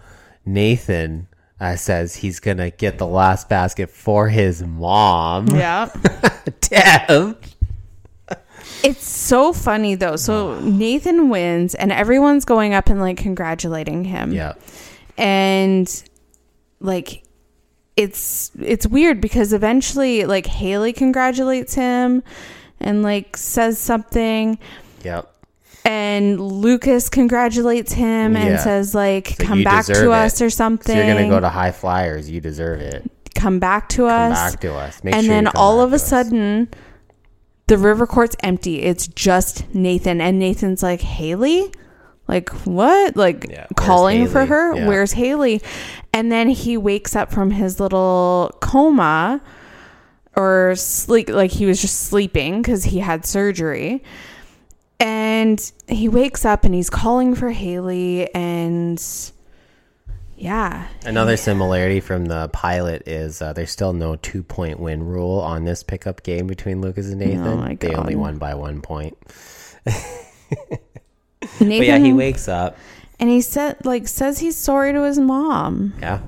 [0.44, 1.28] Nathan
[1.60, 5.46] uh, says he's going to get the last basket for his mom.
[5.48, 5.90] Yeah.
[6.60, 7.36] Damn.
[8.84, 10.16] It's so funny though.
[10.16, 14.32] So Nathan wins and everyone's going up and like congratulating him.
[14.32, 14.54] Yeah.
[15.16, 16.02] And
[16.80, 17.24] like
[17.96, 22.22] it's it's weird because eventually like Haley congratulates him
[22.80, 24.58] and like says something
[25.02, 25.28] Yep.
[25.84, 28.56] and Lucas congratulates him and Yeah.
[28.58, 30.14] says like So come you back deserve to it.
[30.14, 30.94] us or something.
[30.94, 32.30] So you're going to go to High Flyers.
[32.30, 33.10] You deserve it.
[33.34, 34.36] come back to us.
[34.38, 34.52] Come us.
[34.52, 35.04] back to us.
[35.04, 36.06] Make and sure you then come all back of a us.
[36.08, 36.68] sudden
[37.68, 38.82] the river court's empty.
[38.82, 40.20] It's just nathan.
[40.20, 41.70] And nathan's like haley?
[42.26, 43.16] Like what?
[43.16, 44.74] Like Yeah, calling for her?
[44.74, 44.86] Yeah.
[44.86, 45.62] where's haley?
[46.12, 49.40] And then he wakes up from his little coma
[50.36, 54.02] or sleep like he was just sleeping because he had surgery.
[55.00, 58.98] And he wakes up and he's calling for haley and
[60.38, 65.38] yeah Another similarity from the pilot is uh, there's still no two point win rule
[65.40, 67.46] on this pickup game between Lucas and Nathan.
[67.46, 69.16] Oh my They only won by one point.
[69.86, 69.98] nathan
[71.58, 72.76] But yeah, he wakes up.
[73.20, 76.20] and he said like says he's sorry to his mom Yeah.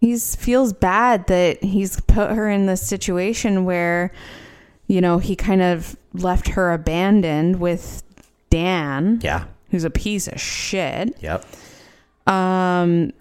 [0.00, 4.12] he feels bad that he's put her in this situation where
[4.88, 8.02] you know he kind of left her abandoned with
[8.50, 9.44] dan Yeah.
[9.70, 11.44] who's a piece of shit Yep.
[12.26, 13.12] Um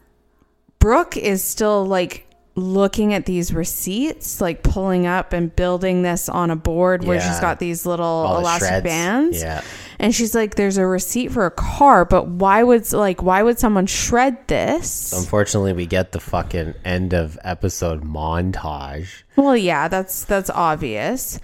[0.80, 6.52] brooke is still like looking at these receipts like pulling up and building this on
[6.52, 9.62] a board where she's got these little All elastic bands Yeah.
[10.00, 13.58] and she's like there's a receipt for a car but why would like why would
[13.58, 19.24] someone shred this Unfortunately, we get the fucking end of episode montage.
[19.38, 21.40] Well, yeah, that's that's obvious.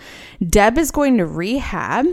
[0.45, 2.05] Deb is going to rehab,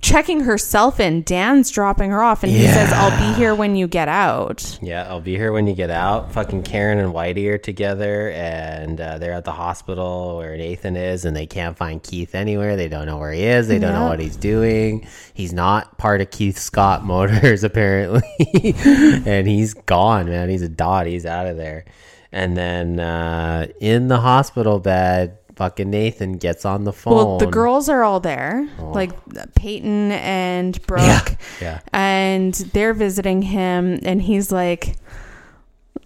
[0.00, 1.22] checking herself in.
[1.22, 5.06] Dan's dropping her off, and he says, "I'll be here when you get out." Yeah,
[5.08, 6.32] I'll be here when you get out.
[6.32, 11.24] Fucking Karen and Whitey are together, and uh, they're at the hospital where Nathan is,
[11.24, 12.76] and they can't find Keith anywhere.
[12.76, 13.68] They don't know where he is.
[13.68, 15.06] They don't know what he's doing.
[15.34, 18.22] He's not part of Keith Scott Motors, apparently,
[18.84, 20.48] and he's gone, man.
[20.48, 21.06] He's a dot.
[21.06, 21.84] He's out of there.
[22.30, 27.14] And then uh, in the hospital bed, fucking Nathan gets on the phone.
[27.14, 28.92] Well, the girls are all there, oh.
[28.92, 29.10] like
[29.56, 31.80] Peyton and Brooke, yeah.
[31.92, 34.94] and they're visiting him, and he's like,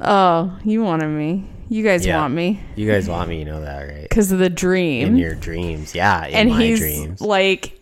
[0.01, 1.47] "Oh, you wanted me.
[1.69, 2.19] You guys Yeah.
[2.21, 4.03] want me You guys want me, you know that, right?
[4.09, 6.27] because of the dream." In your dreams, yeah.
[6.27, 7.21] In and my he's dreams.
[7.21, 7.79] like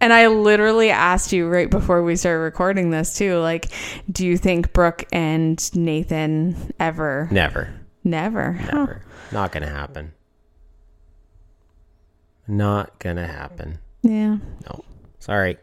[0.00, 3.68] and I literally asked you right before we started recording this too, like,
[4.10, 7.72] do you think Brooke and Nathan ever Never.
[8.02, 8.54] never?
[8.54, 8.76] Huh.
[8.78, 9.02] Never.
[9.30, 10.12] Not gonna happen.
[12.46, 13.78] Not gonna happen.
[14.02, 14.38] Yeah.
[14.66, 14.84] No.
[15.18, 15.58] Sorry.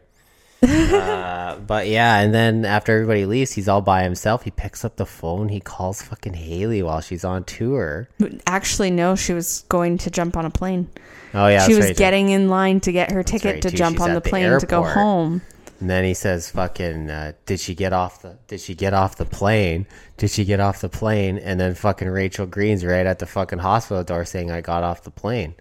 [0.62, 4.42] uh, but yeah, and then after everybody leaves, he's all by himself.
[4.42, 5.48] He picks up the phone.
[5.48, 8.08] He calls fucking Haley while she's on tour.
[8.46, 10.88] Actually no, she was going to jump on a plane.
[11.34, 11.96] Oh yeah, she was right.
[11.96, 13.76] getting in line to get her ticket right, to too.
[13.76, 15.42] jump She's on the at the plane to go home.
[15.80, 18.36] And then he says, "Fucking, uh, did she get off the?
[18.48, 19.86] Did she get off the plane?
[20.18, 23.60] Did she get off the plane?" And then fucking Rachel Green's right at the fucking
[23.60, 25.54] hospital door saying, "I got off the plane."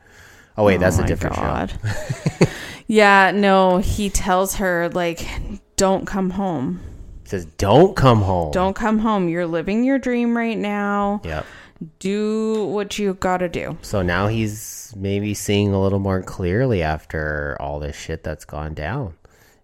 [0.60, 1.68] Oh wait, that's Oh a different show.
[2.92, 5.24] Yeah, no, he tells her like
[5.78, 6.82] don't come home.
[7.22, 9.30] He says, "Don't come home." Don't come home.
[9.30, 11.22] You're living your dream right now.
[11.24, 11.46] Yep.
[12.00, 13.78] Do what you got to do.
[13.84, 18.74] So now he's maybe seeing a little more clearly after all this shit that's gone
[18.74, 19.14] down.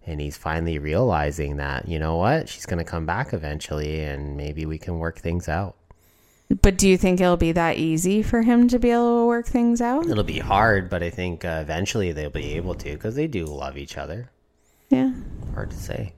[0.06, 2.48] And he's finally realizing that, you know what?
[2.48, 5.76] She's going to come back eventually and maybe we can work things out.
[6.62, 9.46] But do you think it'll be that easy for him to be able to work
[9.46, 10.06] things out?
[10.06, 13.44] It'll be hard, but I think uh, eventually they'll be able to because they do
[13.46, 14.30] love each other.
[14.90, 15.12] Yeah.
[15.54, 16.12] Hard to say.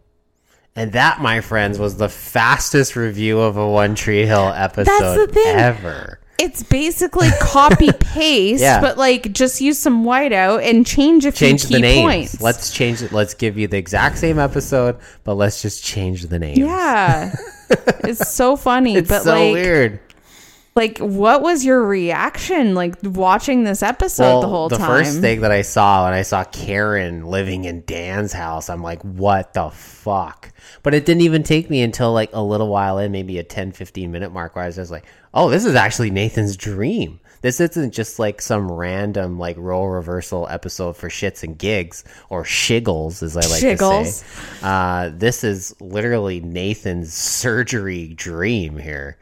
[0.76, 5.33] And that, my friends, was the fastest review of a One Tree Hill episode the
[5.33, 5.57] thing.
[5.57, 6.20] ever.
[6.39, 8.81] it's basically copy paste, Yeah.
[8.83, 12.03] but like just use some whiteout and change a few change key the names.
[12.03, 12.41] points.
[12.43, 13.12] Let's change it.
[13.12, 16.59] Let's give you the exact same episode, but let's just change the name.
[16.59, 17.35] yeah.
[18.05, 20.01] it's so funny, It's but so like weird.
[20.79, 24.80] Like what was your reaction like watching this episode the whole time?
[24.80, 28.80] The first thing that I saw when I saw Karen living in Dan's house, I'm
[28.80, 30.53] like, what the fuck?
[30.82, 33.72] But it didn't even take me until like a little while in, maybe a 10,
[33.72, 37.20] 15 minute mark, where I was just like, oh, this is actually Nathan's dream.
[37.40, 42.42] This isn't just like some random like role reversal episode for shits and gigs or
[42.42, 43.76] shiggles, as I like to
[44.11, 44.26] say.
[44.61, 49.18] Uh, this is literally Nathan's surgery dream here.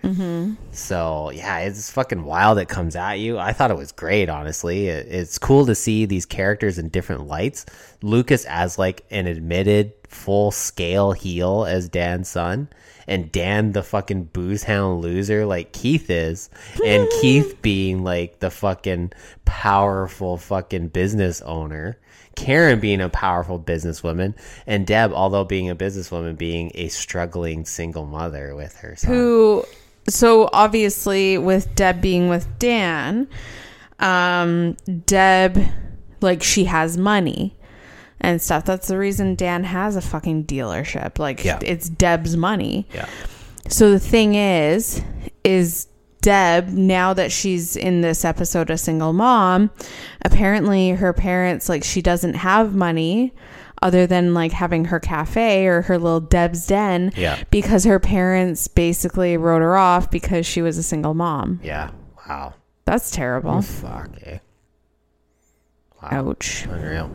[0.70, 2.56] So yeah, it's fucking wild.
[2.56, 3.38] It comes at you.
[3.38, 4.30] I thought it was great.
[4.30, 7.66] Honestly, it, it's cool to see these characters in different lights.
[8.02, 12.68] Lucas as like an admitted full scale heel as Dan's son,
[13.06, 16.50] and Dan the fucking booze hound loser like Keith is,
[16.84, 19.12] and Keith being like the fucking
[19.44, 21.98] powerful fucking business owner.
[22.34, 24.34] Karen being a powerful businesswoman,
[24.66, 29.10] and Deb, although being a businesswoman, being a struggling single mother with her son.
[29.10, 29.64] who
[30.08, 33.26] so obviously with Deb being with Dan,
[34.00, 34.76] um
[35.06, 35.58] Deb
[36.20, 37.56] like she has money
[38.20, 38.64] and stuff.
[38.64, 41.18] That's the reason Dan has a fucking dealership.
[41.18, 41.58] Like Yeah.
[41.62, 42.86] it's Deb's money.
[42.94, 43.06] yeah.
[43.68, 45.02] So the thing is,
[45.44, 45.88] is
[46.22, 49.70] Deb, now that she's in this episode a single mom,
[50.24, 53.32] apparently her parents, like, she doesn't have money
[53.82, 57.38] other than like having her cafe or her little Deb's Den Yeah.
[57.50, 61.60] because her parents basically wrote her off because she was a single mom.
[61.62, 61.90] Yeah.
[62.28, 62.54] Wow.
[62.86, 63.60] That's terrible.
[63.62, 64.10] Fuck.
[64.24, 64.38] Eh.
[66.02, 66.08] Wow.
[66.30, 66.66] Ouch.
[66.70, 67.10] Unreal.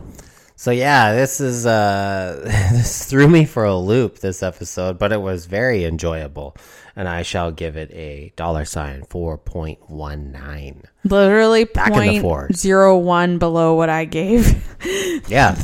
[0.62, 2.40] So yeah, this is uh
[2.70, 6.56] this threw me for a loop this episode, but it was very enjoyable.
[6.94, 10.84] And I shall give it a dollar sign four point one nine.
[11.02, 14.64] Literally Back in the point zero one below what I gave
[15.28, 15.60] Yeah.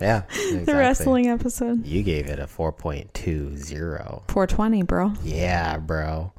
[0.00, 0.22] yeah.
[0.30, 0.64] Exactly.
[0.64, 1.84] the wrestling episode.
[1.84, 4.22] You gave it a four point two zero.
[4.28, 5.12] 420, bro.
[5.24, 6.32] Yeah, bro.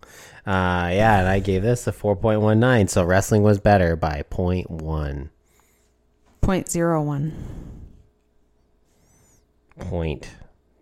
[0.46, 3.98] Uh yeah, and I gave this a four point one nine, so wrestling was better
[3.98, 5.30] by point one.
[6.40, 7.34] Point zero one.
[9.80, 10.30] Point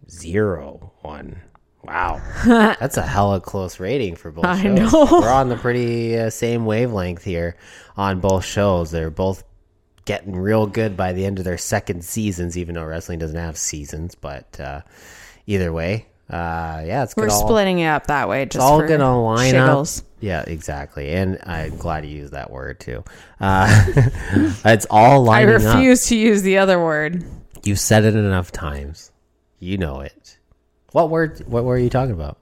[0.09, 1.41] zero one.
[1.83, 4.93] Wow, that's a hella close rating for both I shows.
[4.93, 5.07] know.
[5.11, 7.57] We're on the pretty uh, same wavelength here
[7.95, 8.89] on both shows.
[8.89, 9.43] They're both
[10.05, 13.57] getting real good by the end of their second seasons, even though wrestling doesn't have
[13.57, 14.15] seasons.
[14.15, 14.81] But uh,
[15.45, 18.45] either way, uh, yeah, it's We're all, splitting it up that way.
[18.45, 19.99] Just it's all gonna line shiggles.
[19.99, 20.05] up.
[20.21, 21.11] Yeah, exactly.
[21.11, 23.03] And I'm glad you used that word too.
[23.39, 23.67] Uh,
[24.65, 25.61] it's all lining up.
[25.61, 27.23] I refuse to use the other word.
[27.65, 29.11] You've said it enough times.
[29.59, 30.37] You know it.
[30.91, 31.39] What word?
[31.47, 32.37] What are you talking about?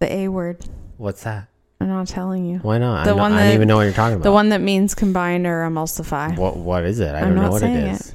[0.00, 0.64] The A word.
[0.96, 1.48] What's that?
[1.80, 2.58] I'm not telling you.
[2.58, 3.04] Why not?
[3.04, 4.24] The I, one I don't that- even know what you're talking about.
[4.24, 6.36] The one that means combine or emulsify.
[6.36, 6.56] What?
[6.56, 7.14] What is it?
[7.14, 8.14] I I'm don't know what it.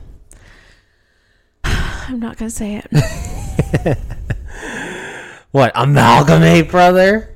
[1.63, 3.97] I'm not gonna say it.
[5.51, 5.73] What?
[5.75, 7.29] Amalgamate, brother.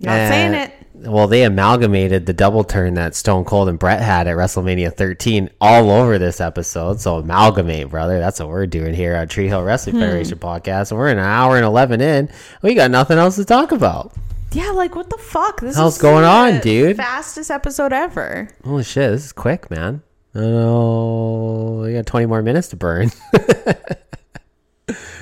[0.00, 0.72] Not Uh, saying it.
[1.00, 5.48] Well, they amalgamated the double turn that Stone Cold and Bret had at WrestleMania 13
[5.60, 7.00] all over this episode.
[7.00, 8.18] So amalgamate, brother.
[8.18, 10.02] That's what we're doing here on Tree Hill Wrestling Hmm.
[10.02, 10.90] Federation podcast.
[10.90, 12.28] And we're an hour and 11 in.
[12.62, 14.12] We got nothing else to talk about.
[14.52, 15.60] Yeah, like what the fuck?
[15.60, 16.96] This is going the on, dude?
[16.96, 18.48] Fastest episode ever.
[18.64, 20.02] Holy shit, this is quick, man.
[20.34, 21.82] Oh.
[21.82, 23.10] We got 20 more minutes to burn.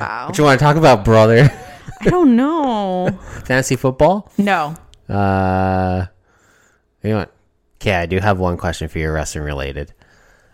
[0.00, 0.26] Wow.
[0.28, 1.50] what you want to talk about, brother?
[2.00, 3.18] I don't know.
[3.46, 4.30] Fantasy football?
[4.38, 4.76] No.
[5.08, 6.06] Uh,
[7.02, 7.32] you know what?
[7.80, 9.92] Okay, I do have one question for you, wrestling related.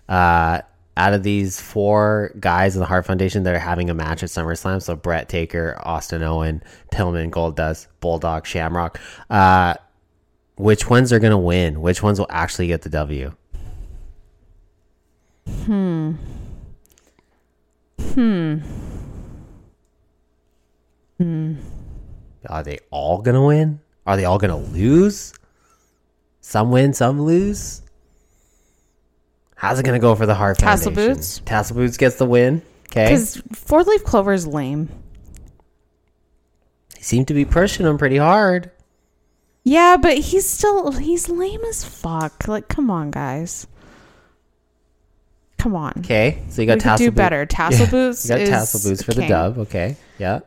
[0.09, 0.61] Uh,
[0.97, 4.29] out of these four guys in the Hart Foundation that are having a match at
[4.29, 6.63] SummerSlam, so Bret Taker, Austin Owen,
[6.93, 9.01] Pillman, Goldust, Bulldog, Shamrock,
[9.31, 9.75] uh,
[10.57, 11.81] which ones are going to win?
[11.81, 13.35] Which ones will actually get the W?
[15.65, 16.13] Hmm.
[18.01, 18.59] Hmm.
[21.19, 21.55] Hmm.
[22.47, 23.81] Are they all going to win?
[24.07, 25.33] Are they all going to lose?
[26.41, 27.83] Some win, some lose.
[29.57, 31.15] How's it going to go for the Hart Tassel Foundation?
[31.15, 31.41] Boots?
[31.45, 32.63] Tassel Boots gets the win.
[32.91, 33.07] Okay.
[33.07, 34.89] Because four leaf clover is lame.
[36.97, 38.71] He seemed to be pushing him pretty hard.
[39.65, 42.49] Yeah, but he's still he's lame as fuck.
[42.49, 43.67] Like, come on, guys.
[45.59, 45.93] Come on.
[45.99, 46.43] Okay.
[46.49, 47.47] So you got We Tassel do Boot- better.
[47.47, 49.29] Tassel Boots You got is Tassel Boots for the king.
[49.31, 49.59] dub.
[49.59, 49.97] Okay.
[50.19, 50.41] Yeah.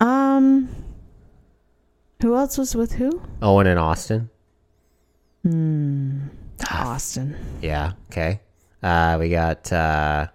[0.00, 0.68] Um,
[2.22, 3.20] who else was with who?
[3.42, 4.30] Owen and Austin.
[5.42, 6.28] Hmm.
[6.70, 7.36] Austin.
[7.62, 7.92] Yeah.
[8.10, 8.40] Okay.
[8.82, 10.28] Uh, we got uh,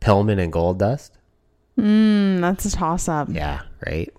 [0.00, 1.10] Pillman and Goldust.
[1.78, 3.28] Mm, that's a toss up.
[3.30, 3.62] Yeah.
[3.86, 4.12] Right.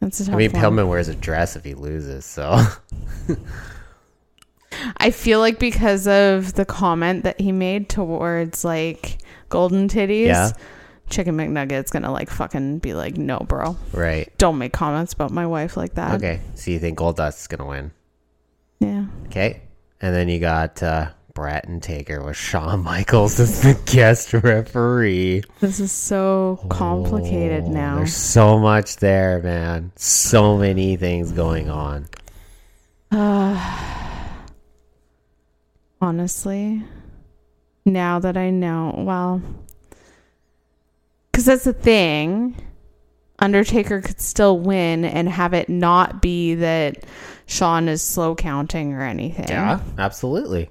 [0.00, 0.62] That's a tough I mean, one.
[0.62, 2.24] Pillman wears a dress if he loses.
[2.24, 2.62] So
[4.98, 9.18] I feel like because of the comment that he made towards like
[9.48, 10.50] golden titties, Yeah.
[11.08, 14.30] Chicken McNugget's gonna like fucking be like, no, bro, Right.
[14.38, 16.14] don't make comments about my wife like that.
[16.16, 16.40] Okay.
[16.54, 17.90] So you think Goldust gonna win?
[18.80, 19.06] Yeah.
[19.26, 19.62] Okay.
[20.00, 25.42] And then you got uh, Bret and Taker with Shawn Michaels as the guest referee.
[25.60, 27.96] This is so complicated Oh, now.
[27.96, 29.92] There's so much there, man.
[29.96, 32.08] So many things going on.
[36.00, 36.82] Honestly,
[37.84, 39.40] now that I know, well,
[41.36, 42.56] because that's the thing.
[43.38, 47.04] Undertaker could still win and have it not be that
[47.44, 49.44] Shawn is slow counting or anything.
[49.46, 50.70] Yeah, absolutely.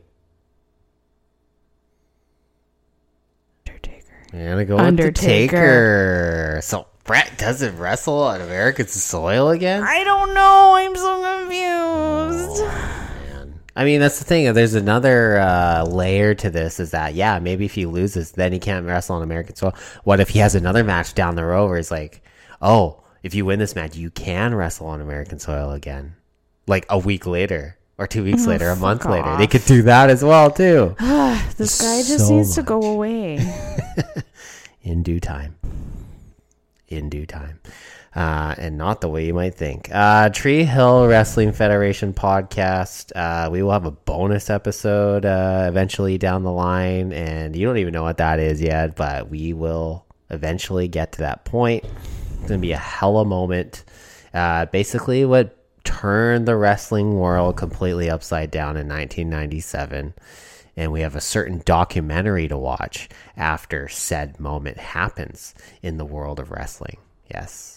[3.67, 4.15] Undertaker.
[4.33, 6.61] You're gonna go Undertaker.
[6.63, 9.83] So Bret doesn't wrestle on American soil again.
[9.83, 10.73] I don't know.
[10.77, 12.63] I'm so confused.
[12.63, 13.04] Man.
[13.75, 14.53] I mean, that's the thing.
[14.53, 16.79] There's another uh, layer to this.
[16.79, 17.39] Is that yeah?
[17.39, 19.75] Maybe if he loses, then he can't wrestle on American soil.
[20.03, 22.21] What if he has another match down the road where it's like,
[22.61, 26.15] oh, if you win this match, you can wrestle on American soil again,
[26.67, 29.35] like a week later or two weeks later, a month later.
[29.37, 30.95] They could do that as well too.
[31.57, 33.39] This guy just So needs to go away.
[34.83, 35.55] in due time.
[36.89, 37.61] In due time.
[38.15, 39.89] Uh, and not the way you might think.
[39.91, 43.11] Uh, Tree Hill Wrestling Federation podcast.
[43.13, 47.77] Uh, we will have a bonus episode uh, eventually down the line, and you don't
[47.77, 51.83] even know what that is yet, but we will eventually get to that point.
[52.39, 53.83] It's gonna be a hella moment.
[54.33, 60.13] Uh, basically, what turned the wrestling world completely upside down in 1997
[60.77, 66.39] and we have a certain documentary to watch after said moment happens in the world
[66.39, 66.97] of wrestling.
[67.33, 67.74] Yes.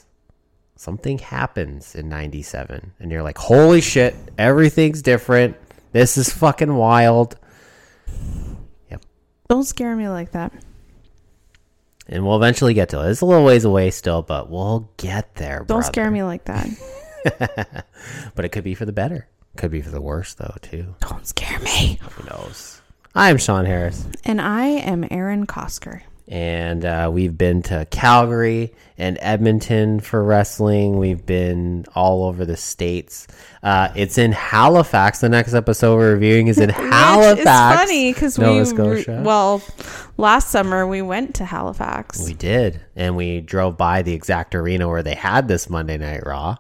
[0.79, 5.57] Something happens in 97 and you're like, "Holy shit, everything's different.
[5.91, 7.37] This is fucking wild."
[8.89, 9.03] Yep.
[9.49, 10.53] Don't scare me like that.
[12.07, 13.11] And we'll eventually get to it.
[13.11, 15.65] It's a little ways away still, but we'll get there.
[15.67, 16.69] Don't scare me like that.
[18.37, 19.27] But it could be for the better.
[19.57, 20.95] Could be for the worse though, too.
[21.01, 21.99] Don't scare me.
[22.13, 22.81] Who knows?
[23.17, 24.07] I'm Sean Harris.
[24.25, 26.03] And I am Aaron Kosker.
[26.29, 30.99] And uh, we've been to Calgary and Edmonton for wrestling.
[30.99, 33.27] We've been all over the states.
[33.63, 35.21] Uh, it's in Halifax.
[35.21, 37.41] The next episode we're reviewing is in Halifax.
[37.41, 39.23] Is funny because Nova we, Scotia.
[39.25, 39.63] well,
[40.19, 42.23] last summer we went to Halifax.
[42.25, 46.27] we did, and we drove by the exact arena where they had this Monday Night
[46.27, 46.57] Raw.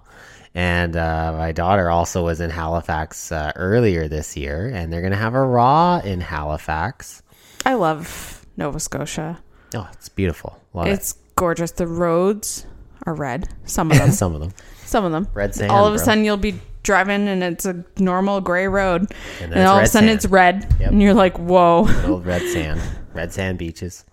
[0.55, 5.15] And uh, my daughter also was in Halifax uh, earlier this year, and they're gonna
[5.17, 7.23] have a Raw in Halifax.
[7.67, 9.39] I love Nova Scotia.
[9.75, 10.59] Oh, it's beautiful.
[10.75, 11.71] Love It's gorgeous.
[11.73, 12.67] The roads
[13.07, 13.49] are red.
[13.65, 14.11] Some of them.
[14.13, 14.53] Some of them.
[14.85, 15.29] Some of them.
[15.35, 16.05] Red sand, All of a bro.
[16.05, 19.03] sudden you'll be driving and it's a normal gray road,
[19.43, 20.17] and, it's all of a sudden sand.
[20.17, 20.91] it's red, Yep.
[20.93, 22.81] and you're like, "Whoa!" old red sand,
[23.13, 24.07] red sand beaches.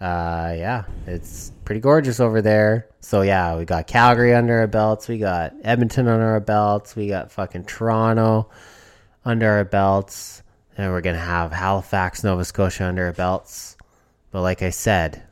[0.00, 2.86] Uh, yeah, it's pretty gorgeous over there.
[3.00, 7.08] So yeah, we got Calgary under our belts, we got Edmonton under our belts, we
[7.08, 8.48] got fucking Toronto
[9.24, 10.42] under our belts,
[10.78, 13.73] and we're gonna have Halifax, Nova Scotia under our belts.
[14.34, 15.22] But like I said,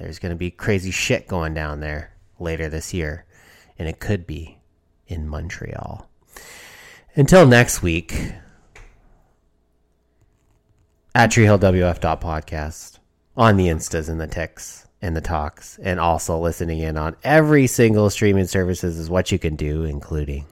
[0.00, 3.26] there's gonna be crazy shit going down there later this year,
[3.78, 4.58] and it could be
[5.06, 6.08] in Montreal.
[7.14, 8.32] Until next week,
[11.14, 13.00] at treehillwf.podcast
[13.36, 17.66] on the instas and the ticks and the talks and also listening in on every
[17.66, 20.46] single streaming services is what you can do including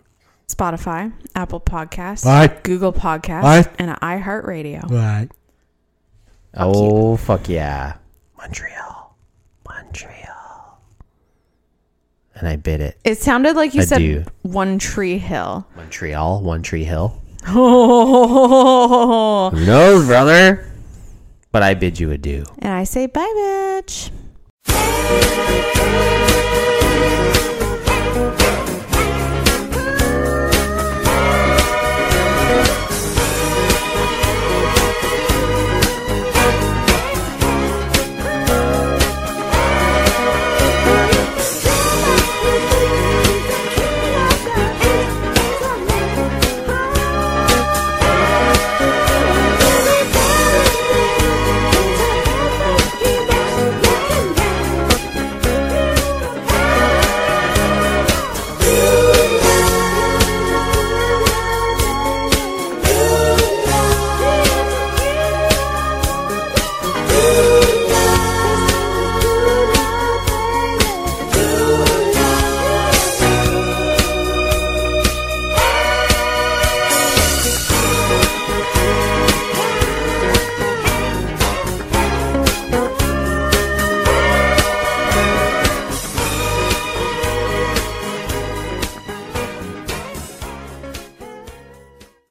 [0.49, 2.63] Spotify, Apple Podcasts, What?
[2.63, 3.73] Google Podcasts, What?
[3.79, 5.31] and iHeartRadio.
[6.53, 7.95] What oh fuck yeah.
[8.37, 9.17] Montreal.
[9.69, 10.81] Montreal.
[12.35, 12.99] And i bid it.
[13.05, 14.23] It sounded like you Adieu.
[14.25, 15.67] said One Tree Hill.
[15.77, 16.41] montreal.
[16.43, 17.21] One tree hill.
[17.47, 20.67] Oh, who knows brother?
[21.53, 22.45] But i bid you adieu.
[22.61, 24.11] And I say bye, bitch.